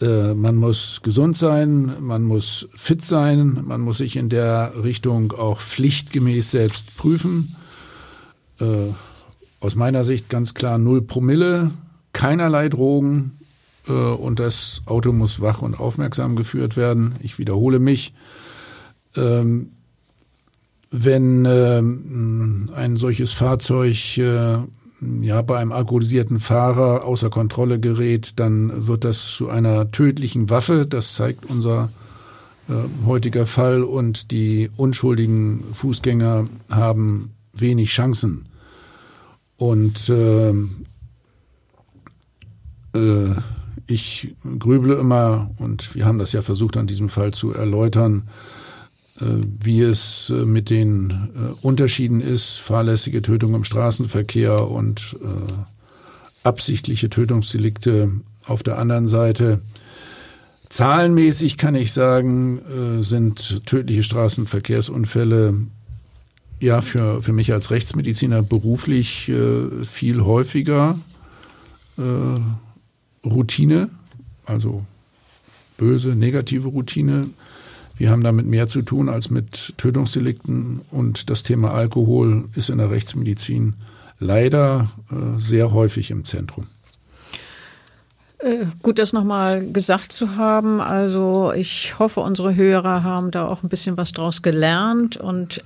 Äh, 0.00 0.34
man 0.34 0.56
muss 0.56 1.00
gesund 1.02 1.36
sein, 1.36 1.92
man 2.00 2.22
muss 2.22 2.68
fit 2.74 3.04
sein, 3.04 3.62
man 3.64 3.80
muss 3.80 3.98
sich 3.98 4.16
in 4.16 4.28
der 4.28 4.72
Richtung 4.82 5.32
auch 5.32 5.60
pflichtgemäß 5.60 6.50
selbst 6.50 6.96
prüfen. 6.96 7.54
Äh, 8.60 8.92
aus 9.60 9.76
meiner 9.76 10.02
Sicht 10.02 10.28
ganz 10.28 10.54
klar 10.54 10.78
null 10.78 11.02
Promille, 11.02 11.70
keinerlei 12.12 12.68
Drogen, 12.68 13.38
und 13.90 14.38
das 14.38 14.80
Auto 14.86 15.12
muss 15.12 15.40
wach 15.40 15.62
und 15.62 15.78
aufmerksam 15.78 16.36
geführt 16.36 16.76
werden. 16.76 17.16
Ich 17.20 17.38
wiederhole 17.38 17.78
mich. 17.78 18.14
Ähm, 19.16 19.72
wenn 20.90 21.44
ähm, 21.46 22.70
ein 22.74 22.96
solches 22.96 23.32
Fahrzeug 23.32 24.18
äh, 24.18 24.58
ja 25.20 25.42
bei 25.42 25.58
einem 25.58 25.72
alkoholisierten 25.72 26.38
Fahrer 26.38 27.04
außer 27.04 27.30
Kontrolle 27.30 27.80
gerät, 27.80 28.38
dann 28.38 28.86
wird 28.86 29.04
das 29.04 29.32
zu 29.32 29.48
einer 29.48 29.90
tödlichen 29.90 30.50
Waffe. 30.50 30.86
Das 30.86 31.14
zeigt 31.14 31.46
unser 31.46 31.90
äh, 32.68 33.06
heutiger 33.06 33.46
Fall 33.46 33.82
und 33.82 34.30
die 34.30 34.70
unschuldigen 34.76 35.64
Fußgänger 35.72 36.46
haben 36.70 37.32
wenig 37.52 37.90
Chancen. 37.90 38.46
Und 39.56 40.08
äh, 40.08 40.50
äh, 42.94 43.34
ich 43.86 44.34
grüble 44.58 44.94
immer, 44.94 45.50
und 45.58 45.94
wir 45.94 46.04
haben 46.04 46.18
das 46.18 46.32
ja 46.32 46.42
versucht 46.42 46.76
an 46.76 46.86
diesem 46.86 47.08
Fall 47.08 47.32
zu 47.32 47.52
erläutern, 47.52 48.24
äh, 49.20 49.24
wie 49.62 49.80
es 49.80 50.30
äh, 50.30 50.44
mit 50.44 50.70
den 50.70 51.10
äh, 51.10 51.66
Unterschieden 51.66 52.20
ist, 52.20 52.58
fahrlässige 52.58 53.22
Tötung 53.22 53.54
im 53.54 53.64
Straßenverkehr 53.64 54.68
und 54.68 55.16
absichtliche 56.44 57.08
Tötungsdelikte 57.08 58.10
auf 58.46 58.62
der 58.64 58.78
anderen 58.78 59.06
Seite. 59.06 59.60
Zahlenmäßig 60.68 61.56
kann 61.56 61.76
ich 61.76 61.92
sagen, 61.92 63.00
sind 63.00 63.64
tödliche 63.64 64.02
Straßenverkehrsunfälle 64.02 65.54
ja 66.58 66.80
für, 66.80 67.22
für 67.22 67.32
mich 67.32 67.52
als 67.52 67.70
Rechtsmediziner 67.70 68.42
beruflich 68.42 69.30
viel 69.82 70.24
häufiger 70.24 70.98
Routine, 73.24 73.90
also 74.46 74.84
böse, 75.76 76.10
negative 76.10 76.68
Routine. 76.68 77.30
Wir 77.96 78.10
haben 78.10 78.22
damit 78.22 78.46
mehr 78.46 78.68
zu 78.68 78.82
tun 78.82 79.08
als 79.08 79.30
mit 79.30 79.74
Tötungsdelikten 79.76 80.80
und 80.90 81.30
das 81.30 81.42
Thema 81.42 81.72
Alkohol 81.72 82.48
ist 82.54 82.70
in 82.70 82.78
der 82.78 82.90
Rechtsmedizin 82.90 83.74
leider 84.18 84.90
äh, 85.10 85.40
sehr 85.40 85.72
häufig 85.72 86.10
im 86.10 86.24
Zentrum. 86.24 86.66
Äh, 88.38 88.66
gut, 88.82 88.98
das 88.98 89.12
nochmal 89.12 89.64
gesagt 89.64 90.12
zu 90.12 90.36
haben. 90.36 90.80
Also 90.80 91.52
ich 91.52 91.98
hoffe, 91.98 92.20
unsere 92.20 92.54
Hörer 92.54 93.02
haben 93.02 93.30
da 93.30 93.46
auch 93.46 93.62
ein 93.62 93.68
bisschen 93.68 93.96
was 93.96 94.12
draus 94.12 94.42
gelernt 94.42 95.16
und 95.16 95.62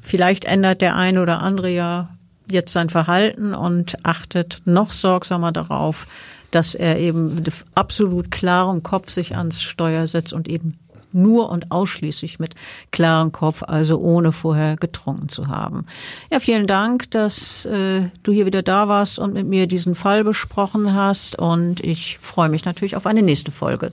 vielleicht 0.00 0.44
ändert 0.44 0.80
der 0.80 0.96
eine 0.96 1.22
oder 1.22 1.40
andere 1.40 1.70
ja 1.70 2.08
jetzt 2.50 2.72
sein 2.72 2.88
Verhalten 2.88 3.54
und 3.54 4.04
achtet 4.04 4.62
noch 4.64 4.90
sorgsamer 4.90 5.52
darauf, 5.52 6.06
dass 6.50 6.74
er 6.74 6.98
eben 6.98 7.42
absolut 7.74 8.30
klarem 8.30 8.82
Kopf 8.82 9.10
sich 9.10 9.36
ans 9.36 9.62
Steuer 9.62 10.06
setzt 10.06 10.32
und 10.32 10.48
eben 10.48 10.78
nur 11.12 11.50
und 11.50 11.70
ausschließlich 11.70 12.38
mit 12.38 12.54
klarem 12.90 13.32
Kopf, 13.32 13.62
also 13.62 13.98
ohne 13.98 14.32
vorher 14.32 14.76
getrunken 14.76 15.28
zu 15.28 15.48
haben. 15.48 15.86
Ja, 16.30 16.38
vielen 16.38 16.66
Dank, 16.66 17.10
dass 17.10 17.64
äh, 17.64 18.08
du 18.22 18.32
hier 18.32 18.46
wieder 18.46 18.62
da 18.62 18.88
warst 18.88 19.18
und 19.18 19.32
mit 19.32 19.46
mir 19.46 19.66
diesen 19.66 19.94
Fall 19.94 20.24
besprochen 20.24 20.94
hast 20.94 21.38
und 21.38 21.80
ich 21.80 22.18
freue 22.18 22.48
mich 22.48 22.64
natürlich 22.64 22.96
auf 22.96 23.06
eine 23.06 23.22
nächste 23.22 23.50
Folge. 23.50 23.92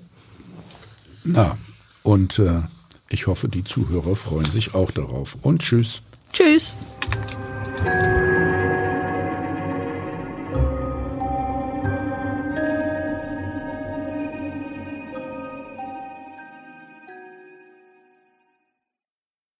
Na, 1.23 1.57
und 2.03 2.37
äh, 2.39 2.61
ich 3.09 3.27
hoffe, 3.27 3.47
die 3.47 3.63
Zuhörer 3.63 4.15
freuen 4.15 4.49
sich 4.51 4.75
auch 4.75 4.91
darauf. 4.91 5.37
Und 5.41 5.61
tschüss. 5.61 6.01
Tschüss. 6.33 6.75